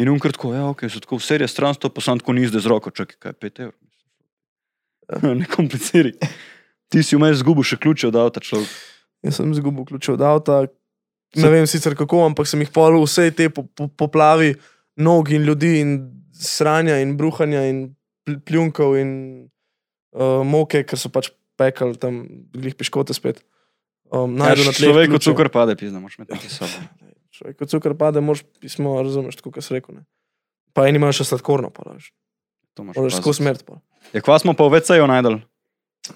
[0.01, 2.49] In un kratko, ja, ok, so tako v seriji stran, to pa sam tako ni
[2.49, 3.79] zdaj z roko, čakaj, kaj, pet evrov.
[5.41, 6.17] ne kompliciraj.
[6.91, 8.71] Ti si vmes zgubil še ključe od avta, človek.
[9.27, 10.61] Jaz sem izgubil ključe od avta.
[11.39, 14.57] Ne vem sicer kako, ampak sem jih pol vse te po, po, poplavi
[14.99, 15.93] nog in ljudi in
[16.35, 17.85] sranja in bruhanja in
[18.27, 19.13] pl- pljunkov in
[20.15, 21.31] uh, moke, ker so pač
[21.61, 22.23] pekali tam
[22.55, 23.43] glih piškote spet.
[24.11, 25.27] Um, Ja, najdu na tleh človeku ključe.
[25.31, 26.81] cukor pade, pizda, moraš imeti neki sobo.
[27.37, 30.01] Človek, ko cukor pade, moraš pismo, razumeš, tako kot si rekel.
[30.01, 30.03] Ne?
[30.75, 32.11] Pa eni imajo še sladkorno, pa veš.
[32.75, 33.63] To moraš Moraš skozi smrt.
[33.67, 33.79] Pa.
[34.11, 35.39] Ja, kva smo pa v VC-ju najdel?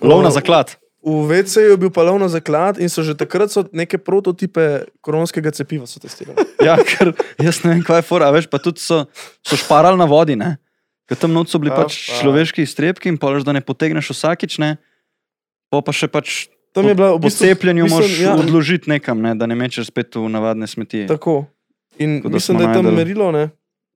[0.03, 0.74] Lov na O, zaklad.
[1.05, 5.53] V VC-ju je bil pa lovno zaklad in so že takrat so neke prototipe koronskega
[5.53, 6.40] cepiva testirali.
[6.64, 9.05] Ja, ker jaz ne vem, kaj je fora, veš, pa tudi so,
[9.45, 10.57] so šparali na vodi, ne.
[11.05, 12.16] Ker tam noč so bili Ja, pač pa.
[12.18, 14.76] človeški iztrebki in pa veš, da ne potegneš vsakič, ne.
[15.68, 18.32] Po pa še pač Tam je bila v bistvu, cepljenju mislim, moraš ja.
[18.34, 21.05] odložiti nekam, ne, da ne mečeš spet v navadne smeti.
[21.07, 21.46] Tako.
[21.98, 23.44] In Tako da mislim, da je tam najdel- merilo, ne?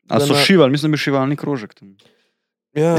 [0.06, 1.96] A so na- šivali, mislim, da bi šivalni krožek tam.
[2.72, 2.94] Ja.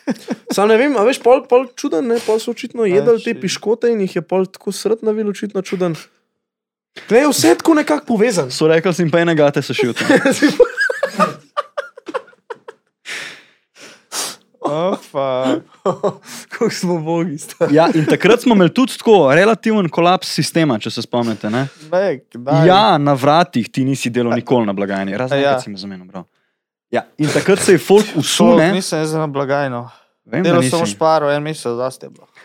[0.54, 3.88] Sam ne vem, a veš, pol, pol čuden, ne, pol so očitno jedli te piškote
[3.88, 5.96] in jih je pol tako srd navil, očitno čuden.
[7.08, 8.50] Ne, vse tako nekako povezan.
[8.52, 10.12] So rekli, sem pa enega te sešil tam.
[14.64, 14.96] Oh.
[16.48, 17.38] Kako smo bogi.
[17.38, 17.74] stari.
[17.74, 21.66] Ja, in takrat smo imeli tudi tako relativen kolaps sistema, če se spomnite, ne.
[21.92, 22.66] Ne, kdaj?
[22.68, 25.50] Ja, na vratih ti nisi delal nikoli na blagajni, razen Ja.
[25.50, 25.60] ja.
[25.60, 26.24] si me zamenil, bro.
[26.90, 28.70] Ja, in takrat se je folk Šlo, usune.
[28.72, 29.88] nisem jaz na blagajno.
[30.24, 32.26] Vem, da Delal sem v šparu, en mesec, dosti je bilo.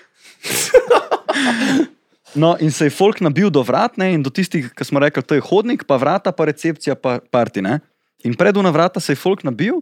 [2.38, 5.24] No, in se je folk nabil do vrat, ne, in do tistih, ki smo rekli,
[5.26, 7.64] to je hodnik, pa vrata, pa recepcija, pa parti.
[7.66, 7.80] Ne.
[8.28, 9.80] In pred na vrata se je folk nabil,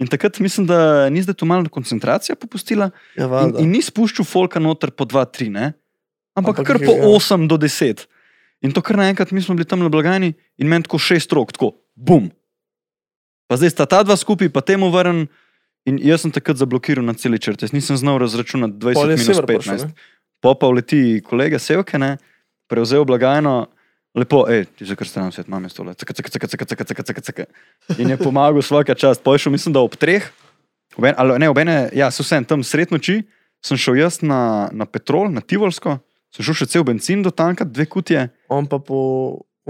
[0.00, 4.26] in takrat mislim, da ni zdaj tu malo koncentracija popustila, Ja, in, in ni spuščal
[4.26, 5.72] folka noter po 2-3, ne,
[6.34, 7.20] ampak, Ampak kar jih po je, ja.
[7.20, 8.06] 8 do 10.
[8.60, 11.52] In to kar naenkrat, mi smo bili tam na blagajni in meni tako šest rok,
[11.56, 12.28] tako, bum.
[13.48, 15.24] Pa zdaj sta ta dva skupaj, pa temu vrn.
[15.88, 19.16] In jaz sem takrat zablokiral na celi črti, jaz nisem znal razračunati 20 Pol je
[19.16, 19.88] minus sever prišel, 15.
[19.88, 20.18] ne?
[20.44, 22.18] Po pa vleti kolega Sevke, ne,
[22.68, 23.54] prevzel blagajno,
[24.10, 25.94] Lepo, hej, ti že kar stran svet, imam jaz tole.
[25.94, 27.44] Caka, caka, caka, caka, caka, caka, caka, caka.
[27.94, 29.22] In je pomagal vsaka čast.
[29.22, 30.26] Pojšel, mislim, da ob treh,
[30.98, 33.22] ob en, ali ne, ob ene, ja, so vsem tam sred noči,
[33.62, 36.00] sem šel jaz na, na Petrol, na Tivolsko,
[36.34, 38.26] sem šel še cel benzin do tanka, dve kutije.
[38.50, 38.98] On pa po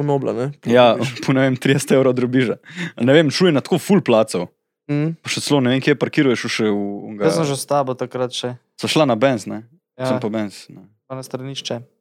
[0.01, 0.47] unobla, ne?
[0.57, 1.20] Po ja, drubiž.
[1.26, 2.57] po ne vem, 30 evrov drobiža.
[3.05, 4.49] Ne vem, šuje na tako full placev.
[4.88, 5.20] Mm.
[5.20, 6.80] Pa še celo ne vem, kje parkiruješ, še v
[7.12, 7.28] Ungariji.
[7.28, 8.57] Jaz sem že s tabo takrat še.
[8.80, 9.66] So šla na benz, ne?
[10.01, 10.09] Ja.
[10.09, 10.64] Sem po benz.
[10.72, 10.88] Ne.
[11.05, 11.99] Pa na stranišče.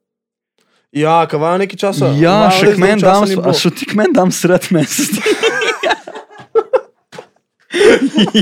[0.92, 2.10] Ja, kava nekaj časa.
[2.18, 3.22] Ja, še k meni dam,
[3.54, 5.20] še ti k meni dam sred mesec.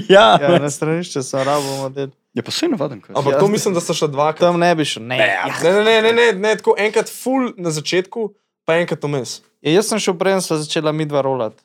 [0.09, 2.09] ja, Ja, na stranišče sem rabo model.
[2.35, 3.03] je pa vse navaden.
[3.13, 4.41] Ampak Ja, to mislim, da sta še dvakrat.
[4.41, 5.05] Tam ne bi šel.
[5.05, 5.19] Ne.
[5.21, 5.45] Ja.
[5.63, 8.31] Ne, ne, ne, ne, ne, ne, tako enkrat full na začetku,
[8.65, 9.41] pa enkrat vmes.
[9.61, 11.61] Ja, jaz sem šel prej, sva začela mi dva rolati.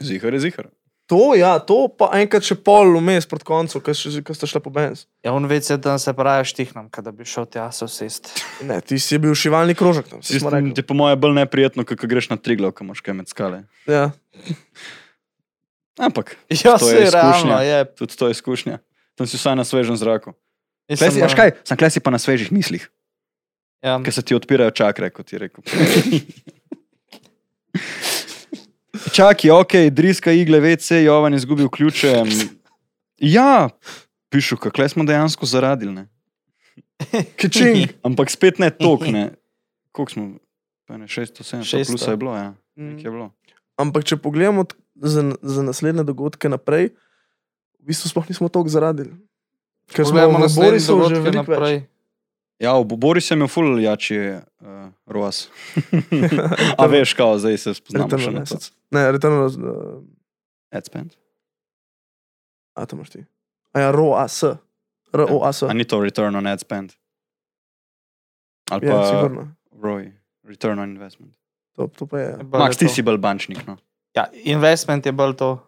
[0.00, 0.70] Zihar je zihar.
[1.06, 3.94] To, ja, to pa enkrat še pol vmes pred koncem, ko
[4.26, 5.04] ko sta šla po benz.
[5.22, 8.32] Ja, on je, da se pravi štihnam, kada bi šel tja se usest.
[8.66, 10.40] Ne, ti si bil šivalni krožek tam, Ti
[10.74, 13.62] je po mojem bolj neprijetno, kot ko greš na triglav, ko imaš kaj med skale.
[13.86, 14.10] Ja.
[15.96, 17.60] Ampak Ja, To je je realno, izkušnja.
[17.62, 17.78] je.
[17.94, 18.76] tudi to je izkušnja.
[19.14, 20.34] Tam si vsaj na svežem zraku.
[20.90, 22.90] Klesi, sem, až kaj, sem klesi pa na svežih mislih,
[23.78, 25.62] Ja, ker se ti odpirajo čakre, kot ti rekel.
[29.12, 32.22] Čaki, ok, driska igle, VC, Jovan je izgubil ključe.
[33.18, 33.68] Ja,
[34.30, 35.92] pišu, kakle smo dejansko zaradili.
[35.92, 36.08] Ne?
[37.40, 37.96] Kečing.
[38.02, 39.30] Ampak spet ne tok, ne.
[39.92, 40.26] Koliko smo?
[40.86, 41.86] Pa ne 600, 700, 600.
[41.86, 42.54] plus je bilo, ja.
[42.76, 42.98] Mm.
[42.98, 43.30] Je bilo.
[43.76, 46.92] Ampak če pogledamo za, za naslednje dogodke naprej,
[47.80, 49.12] v bistvu sploh nismo toliko zaradili.
[49.92, 51.84] Ker smo naslednje Borisu že veliko več.
[52.58, 55.48] Ja, v Boris je imel ful jači uh, roas.
[56.80, 58.60] A veš, kao, zdaj se spoznamo Return še na to.
[58.96, 60.00] Ne, Return of uh,
[60.72, 61.16] Adspend.
[62.76, 63.24] A, to imaš ti.
[63.72, 64.44] A ja, ROAS.
[65.12, 65.62] ROAS.
[65.62, 66.92] A ni to return on ad spend?
[68.70, 69.48] Ali Ja, pa sigurno.
[69.82, 70.12] ROI,
[70.44, 71.32] return on investment.
[71.76, 72.30] To, to pa je.
[72.52, 73.76] Max, ti si bolj bančnik, no.
[74.16, 75.50] Ja, investment je bolj to.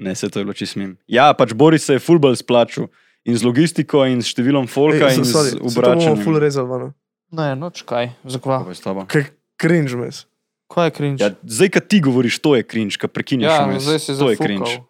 [0.00, 0.94] Ne, se to je bilo čisto mim.
[1.06, 2.86] Ja, pač Boris se je fulbol splačal.
[3.24, 5.76] In z logistiko, in s številom folka, Ej, in so- sorry, z se to bomo
[5.76, 6.24] obračanjem.
[6.24, 6.88] full rezali, vano.
[7.30, 8.64] Ne, noč kaj, zakva.
[8.64, 9.06] Je?
[9.06, 9.24] Kaj
[9.56, 10.24] cringe mes.
[10.66, 11.18] Kaj je cringe?
[11.20, 13.50] Ja, zdaj, kad ti govoriš, to je cringe, kad prekinjaš.
[13.50, 14.80] ja vmes, zdaj si to je cringe.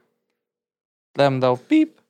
[1.12, 1.96] Tlem dal pip.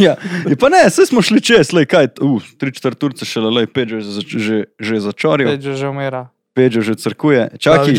[0.00, 0.16] Ja,
[0.48, 3.62] je pa ne, vse smo šli čez, le kaj, uh, tri četrt turce še le,
[3.68, 6.32] že, za- že, že začorijo, Več že umira.
[6.50, 7.60] pet že crkuje.
[7.60, 7.94] Čakaj,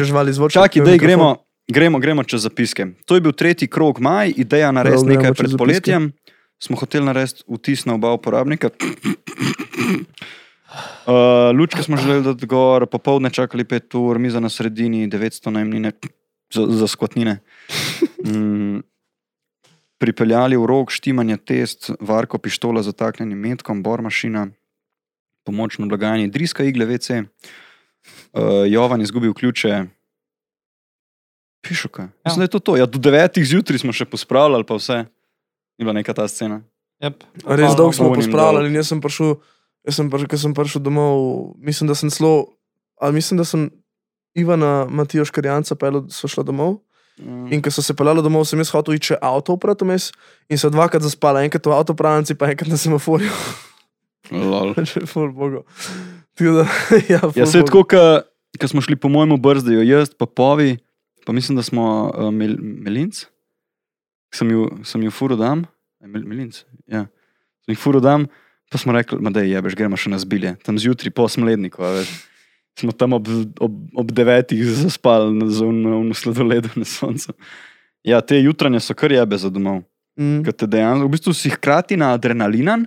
[0.49, 2.87] čakaj, dej gremo, gremo, gremo čez zapiske.
[3.05, 5.57] To je bil tretji krog maj, ideja narediti Prav, gremo nekaj pred zapiske.
[5.57, 6.11] poletjem.
[6.59, 8.69] Smo hoteli narediti vtis na oba uporabnika.
[11.05, 15.49] Uh, lučke smo želeli dati gor, popovdne čakali 5 ur, mi za na sredini 900
[15.49, 15.91] najemnine
[16.53, 17.37] za, za skvatnine.
[18.25, 18.79] Mm,
[19.97, 24.47] pripeljali v rok, štimanje test, varko pištola z zataknjenim metkom, bor mašina,
[25.45, 27.11] pomoč na blagajni, driska igle, VC.
[28.33, 29.85] Uh, Jovan izgubil ključe.
[31.65, 32.07] Pišuka.
[32.07, 32.29] Ja.
[32.29, 32.77] Mislim, da je to to.
[32.77, 35.03] Ja, do devetih zjutraj smo še pospravljali, pa vse.
[35.75, 36.61] Ni bila neka ta scena.
[37.03, 37.25] Yep.
[37.59, 39.35] Res dolgo smo Polnim pospravljali in jaz sem prišel,
[39.83, 41.17] jaz sem prišel, ko sem prišel domov,
[41.59, 42.55] mislim, da sem slo,
[43.01, 43.67] ali mislim, da sem
[44.35, 46.79] Ivana Matijo Škarjanca pel, so šla domov.
[47.19, 47.47] Mm.
[47.55, 50.09] In ko so se pelali domov, sem jaz hotel iti še avto oprati vmes
[50.51, 53.31] in se dvakrat zaspala, enkrat v avtopravnici, pa enkrat na semaforju.
[54.25, 55.63] Že full bogo.
[56.35, 56.65] Tako da,
[57.13, 60.75] ja, full Ja, se je tako, ko smo šli po mojemu brzdeju, jaz pa povi,
[61.25, 63.25] pa mislim, da smo uh, mel, Melinc,
[64.35, 65.65] sem ju, sem ju furo dam,
[66.03, 67.05] mel, Melinc, ja,
[67.65, 68.27] sem jih furo dam,
[68.71, 72.13] pa smo rekli, da je, jebeš, gremo še na zbilje, tam zjutraj po smledniku, veš.
[72.75, 73.29] Smo tam ob,
[73.63, 77.31] ob, ob devetih zaspali na zunanjem sladoledu na soncu.
[78.03, 79.85] Ja, te jutranje so kar jebe za domov.
[80.19, 80.43] Mm.
[80.43, 82.83] Dejansko, v bistvu si hkrati na adrenalinan,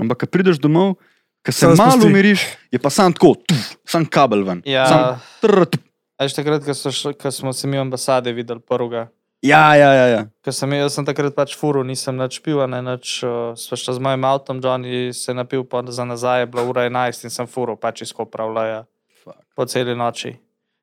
[0.00, 0.98] ampak ko prideš domov,
[1.44, 4.60] ko se Samo malo umiriš, je pa sam tako, tuf, sam kabel ven.
[4.68, 4.84] Ja.
[4.88, 5.00] Sam,
[5.40, 5.82] trr, tup.
[6.18, 9.08] A že takrat, ko, smo se mi v ambasade videli prvega.
[9.42, 10.06] ja, ja, ja.
[10.06, 10.22] ja.
[10.44, 13.20] Ker sem, jaz sem takrat pač furu, nisem nič pil, ne nič.
[13.26, 16.62] Uh, sva šla z mojim avtom, Johnny se je napil, pa za nazaj je bila
[16.64, 18.86] ura 11 in sem furu, pač izkopravlja
[19.24, 19.36] Fuck.
[19.56, 20.38] po celi noči.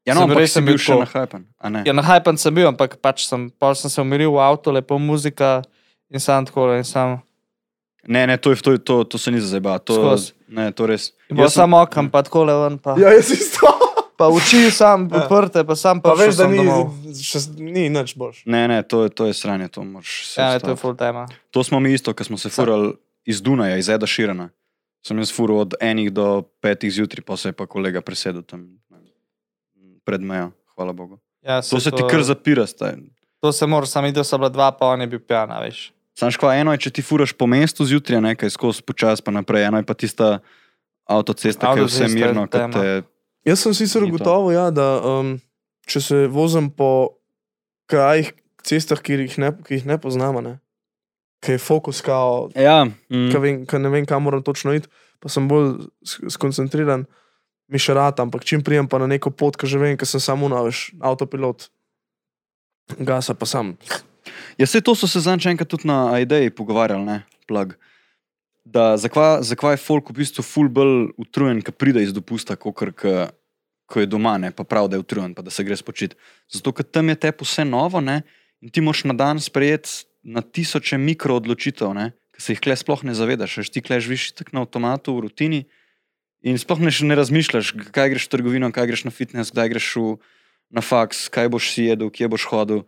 [0.06, 1.84] Ja, no, Sem res sem bil še na ne?
[1.86, 4.98] Ja, na hajpan sem bil, ampak pač sem, pol sem se umiril v avtu, lepo
[4.98, 5.62] muzika
[6.10, 7.22] in sam tako, in sam.
[8.10, 10.34] Ne, ne, to, je, to, to, to se ni za zeba, to, Skozi.
[10.50, 11.14] ne, to res.
[11.30, 13.70] Bolj Jaz sem- okam, pa tako le ven, pa, Ja, jaz isto.
[14.22, 16.94] Pa oči sam odprte, pa sam Pa pa veš, da ni, domov.
[17.12, 18.46] še, ni nič boljš.
[18.46, 21.26] Ne, ne, to, je- to je sranje, to moraš se Ja, to je full tema.
[21.50, 22.94] To smo mi isto, ko smo se furali
[23.26, 24.50] iz Dunaja, iz Eda Širana.
[25.02, 26.26] Sem jaz fural od enih do
[26.60, 28.78] petih zjutraj, pa se je pa kolega presedel tam
[30.04, 31.18] pred mejo, hvala Bogu.
[31.42, 33.02] Ja, To se ti kar zapira, staj.
[33.40, 35.90] To se mora, sam videl, so bila dva, pa on je bil pijan, veš.
[36.14, 39.66] Znaš, kva eno je, če ti furaš po mestu zjutraj, nekaj skozi počas pa naprej,
[39.66, 40.28] eno je pa tista
[41.04, 42.74] avtocesta, ki je vse mirno, ki tema.
[42.76, 43.02] te
[43.46, 45.36] Jaz sem sicer ugotovil, ja, da um,
[45.90, 47.18] če se vozim po
[47.90, 48.34] krajih,
[48.66, 50.60] cestah, ki jih ne, ki jih ne poznamo, ne,
[51.42, 53.32] ki je fokus, kao, Ja, mm.
[53.34, 57.08] mm, ka ne vem, kam moram točno iti, pa sem bolj skoncentriran,
[57.72, 60.22] mi še rad, ampak čim prijem pa na neko pot, ki že vem, ker sem
[60.22, 61.72] samo naveš, avtopilot,
[63.02, 63.74] gasa pa sam.
[64.60, 67.74] ja, vse to so se zanj enkrat tudi na ideji pogovarjali, ne, plug.
[68.64, 73.02] Da zakva, zakva je folk v bistvu full bolj utrujen, ko pride iz dopusta, kot
[73.92, 76.16] ko je doma, ne, pa prav, da je utrujen, pa da se gre spočiti.
[76.52, 78.22] Zato, ker tam je tebi vse novo, ne,
[78.64, 82.78] in ti moš na dan sprejeti na tisoče mikro odločitev, ne, ki se jih kle
[82.78, 85.62] sploh ne zavedaš, veš, ti kleš viš tako na avtomatu, v rutini.
[86.46, 89.90] In sploh ne, ne razmišljaš, kaj greš v trgovino, kaj greš na fitness, kdaj greš
[89.98, 90.16] v,
[90.74, 92.86] na faks, kaj boš si jedel, kje boš hodil.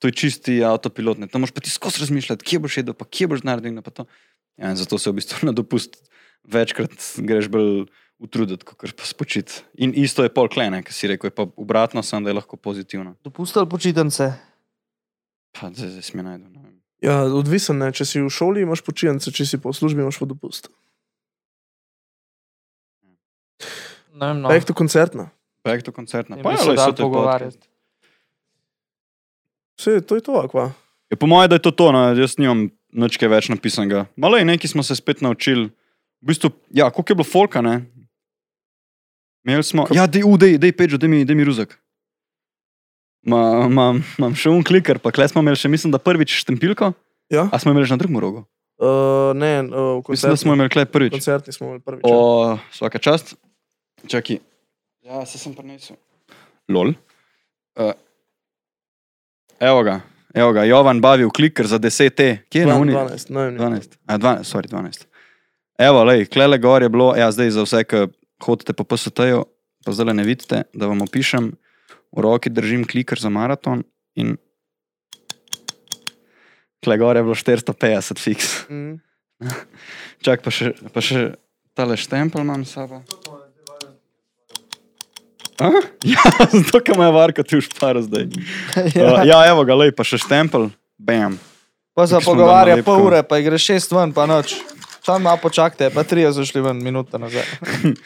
[0.00, 1.20] To je čisti avtopilot.
[1.20, 1.28] Ne.
[1.28, 3.82] Tam moš pa ti skozi razmišljati, kje boš jedel, pa kje boš naredil.
[3.84, 4.06] pa to.
[4.56, 5.96] Ja, zato se v bistvu na dopust
[6.44, 6.92] večkrat
[7.22, 7.86] greš bolj
[8.20, 9.62] utruditi, kot pa spočiti.
[9.80, 12.56] In isto je pol klene, ki si rekel, je pa obratno, samo da je lahko
[12.56, 13.14] pozitivno.
[13.24, 14.32] Dopustil počitnice.
[15.56, 16.76] Pa zdaj, zdaj ne vem.
[17.00, 20.20] Ja, odvisen, ne, če si v šoli, imaš počitnice, če si pa v službi, imaš
[20.20, 20.68] pa dopust.
[24.12, 24.52] Ne vem, no.
[24.52, 25.30] Pa je to koncertna.
[25.64, 26.36] Koncertna.
[26.40, 27.64] Pa bi ja, se lej, so dali te pogovarjati.
[29.80, 30.70] Vse, to je to, akva.
[31.08, 34.06] Je po mojem, da je to to, no, jaz nimam nič kaj več napisanega.
[34.16, 35.70] Malo je nekaj smo se spet naučili.
[36.20, 37.80] V bistvu, ja, koliko je bilo folka, ne?
[39.40, 41.78] Imeli smo, ja, dej, u, dej, dej, pečo, dej mi, dej mi ruzak.
[43.22, 46.92] Ma- Imam imam še un kliker, pa kle smo imeli še, mislim, da prvič štempilko,
[47.28, 47.46] Ja?
[47.46, 48.40] a smo imeli že na drugem rogu.
[48.76, 51.12] Uh, ne, uh, Mislim, da smo imeli kle prvič.
[51.14, 52.02] koncertni smo imeli prvič.
[52.02, 52.10] ja.
[52.10, 53.36] O, vsaka čast.
[54.02, 54.40] Čakaj.
[55.02, 55.96] Ja, se sem prinesel.
[56.66, 56.92] Lol.
[57.76, 57.92] Uh,
[59.58, 60.00] evo ga,
[60.34, 62.28] evo ga, Jovan bavil kliker za 10 T.
[62.50, 62.92] Kje je na uni?
[62.92, 63.56] 12, ne vem.
[63.58, 63.96] 12.
[64.06, 65.06] A, 12, sorry, 12.
[65.80, 68.06] Evo, lej, klele gor je bilo, ja, zdaj za vse, ki
[68.44, 69.44] hodite po PST-ju,
[69.84, 71.52] pa zdaj ne vidite, da vam opišem.
[72.10, 73.84] V roki držim kliker za maraton
[74.18, 74.34] in
[76.84, 78.50] klele gor je bilo 450 fiks.
[78.68, 78.98] Mm.
[80.24, 81.30] Čak, pa še, pa še
[81.76, 83.00] tale štempel imam s sabo.
[86.12, 88.28] Ja, zato, ker ima varka ti ušpara zdaj.
[88.98, 90.70] Ja, ja evo ga, lej, pa še štempel.
[91.00, 91.38] Bam.
[91.96, 94.56] Pa se pogovarja pol ure, pa gre šest ven, pa noč.
[95.04, 97.46] Tam malo počakajte, pa trije zašli ven, minuta nazaj.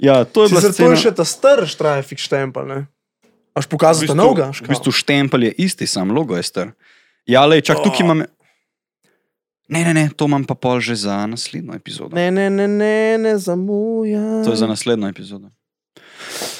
[0.00, 0.90] Ja, to je bila Sicer to scena.
[0.96, 2.78] je še ta star štrajfik štempel, ne?
[3.52, 4.48] Až pokazati novega?
[4.48, 6.70] v bistvu štempel je isti, sam logo je star.
[7.28, 8.24] Ja, lej, čak tukaj imam.
[9.68, 12.16] Ne, ne, ne, to imam pa pol že za naslednjo epizodo.
[12.16, 14.40] Ne, ne, ne, ne, ne zamuja.
[14.40, 15.52] To je za naslednjo epizodo.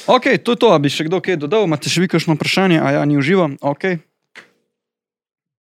[0.07, 2.99] Ok, to je to, bi še kdo kaj dodal, imate še vi kakšno vprašanje, a
[2.99, 4.01] ja, ni uživo, ok.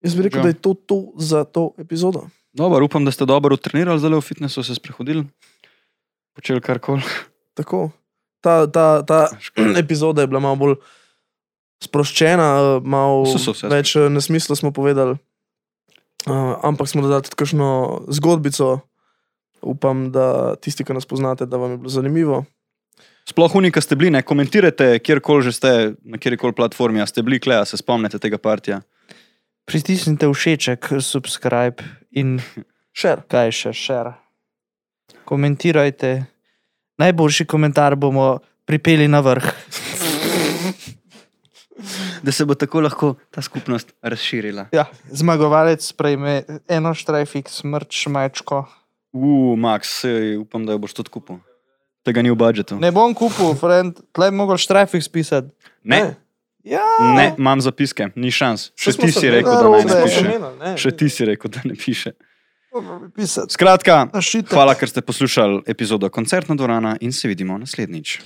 [0.05, 0.43] Jaz bi rekel, Ja.
[0.43, 2.29] da je to, to za to epizodo.
[2.53, 5.25] Dobro, upam, da ste dobro trenirali, zdaj v fitnessu se sprehodili,
[6.35, 7.03] počeli karkoli.
[7.57, 7.91] Tako.
[8.39, 9.33] Ta, ta, ta
[9.83, 10.75] epizoda je bila malo bolj
[11.83, 15.17] sproščena, malo So se vse več eh, nesmisla smo povedali.
[16.25, 17.69] Uh, ampak smo dodali tudi kakšno
[18.09, 18.81] zgodbico.
[19.65, 22.45] Upam, da tisti, ki nas poznate, da vam je bilo zanimivo.
[23.25, 25.69] Sploh unika ste bili, ne komentirajte, kjerkoli že ste,
[26.05, 28.83] na kjerkoli platformi, a ste bili kle, a se spomnite tega partija.
[29.65, 31.81] Pritisnite všeček, subscribe
[32.13, 32.37] in
[32.99, 33.25] Šer.
[33.27, 34.13] kaj še, share.
[35.25, 36.25] Komentirajte.
[37.01, 39.49] Najboljši komentar bomo pripeli na vrh.
[42.25, 44.63] Da se bo tako lahko ta skupnost razširila.
[44.73, 48.63] Ja, zmagovalec prejme eno štrajfik, smrt šmajčko.
[49.13, 51.37] Uf, Max, sej, upam, da jo boš tudi kupil.
[52.05, 52.77] Tega ni v budžetu.
[52.77, 55.49] Ne bom kupil, friend, tle bi mogel štrajfik spisati.
[55.83, 56.15] ne,
[56.65, 56.81] Ja,
[57.13, 58.71] ne imam zapiske, ni šans.
[58.73, 60.21] Še ti si rekel, da ne se piše.
[60.57, 60.71] ne.
[60.77, 62.15] Še ti si rekel, da ne piše.
[63.49, 64.09] Skratka,
[64.49, 68.17] hvala, ker ste poslušali epizodo Koncertna dvorana in se vidimo naslednjič.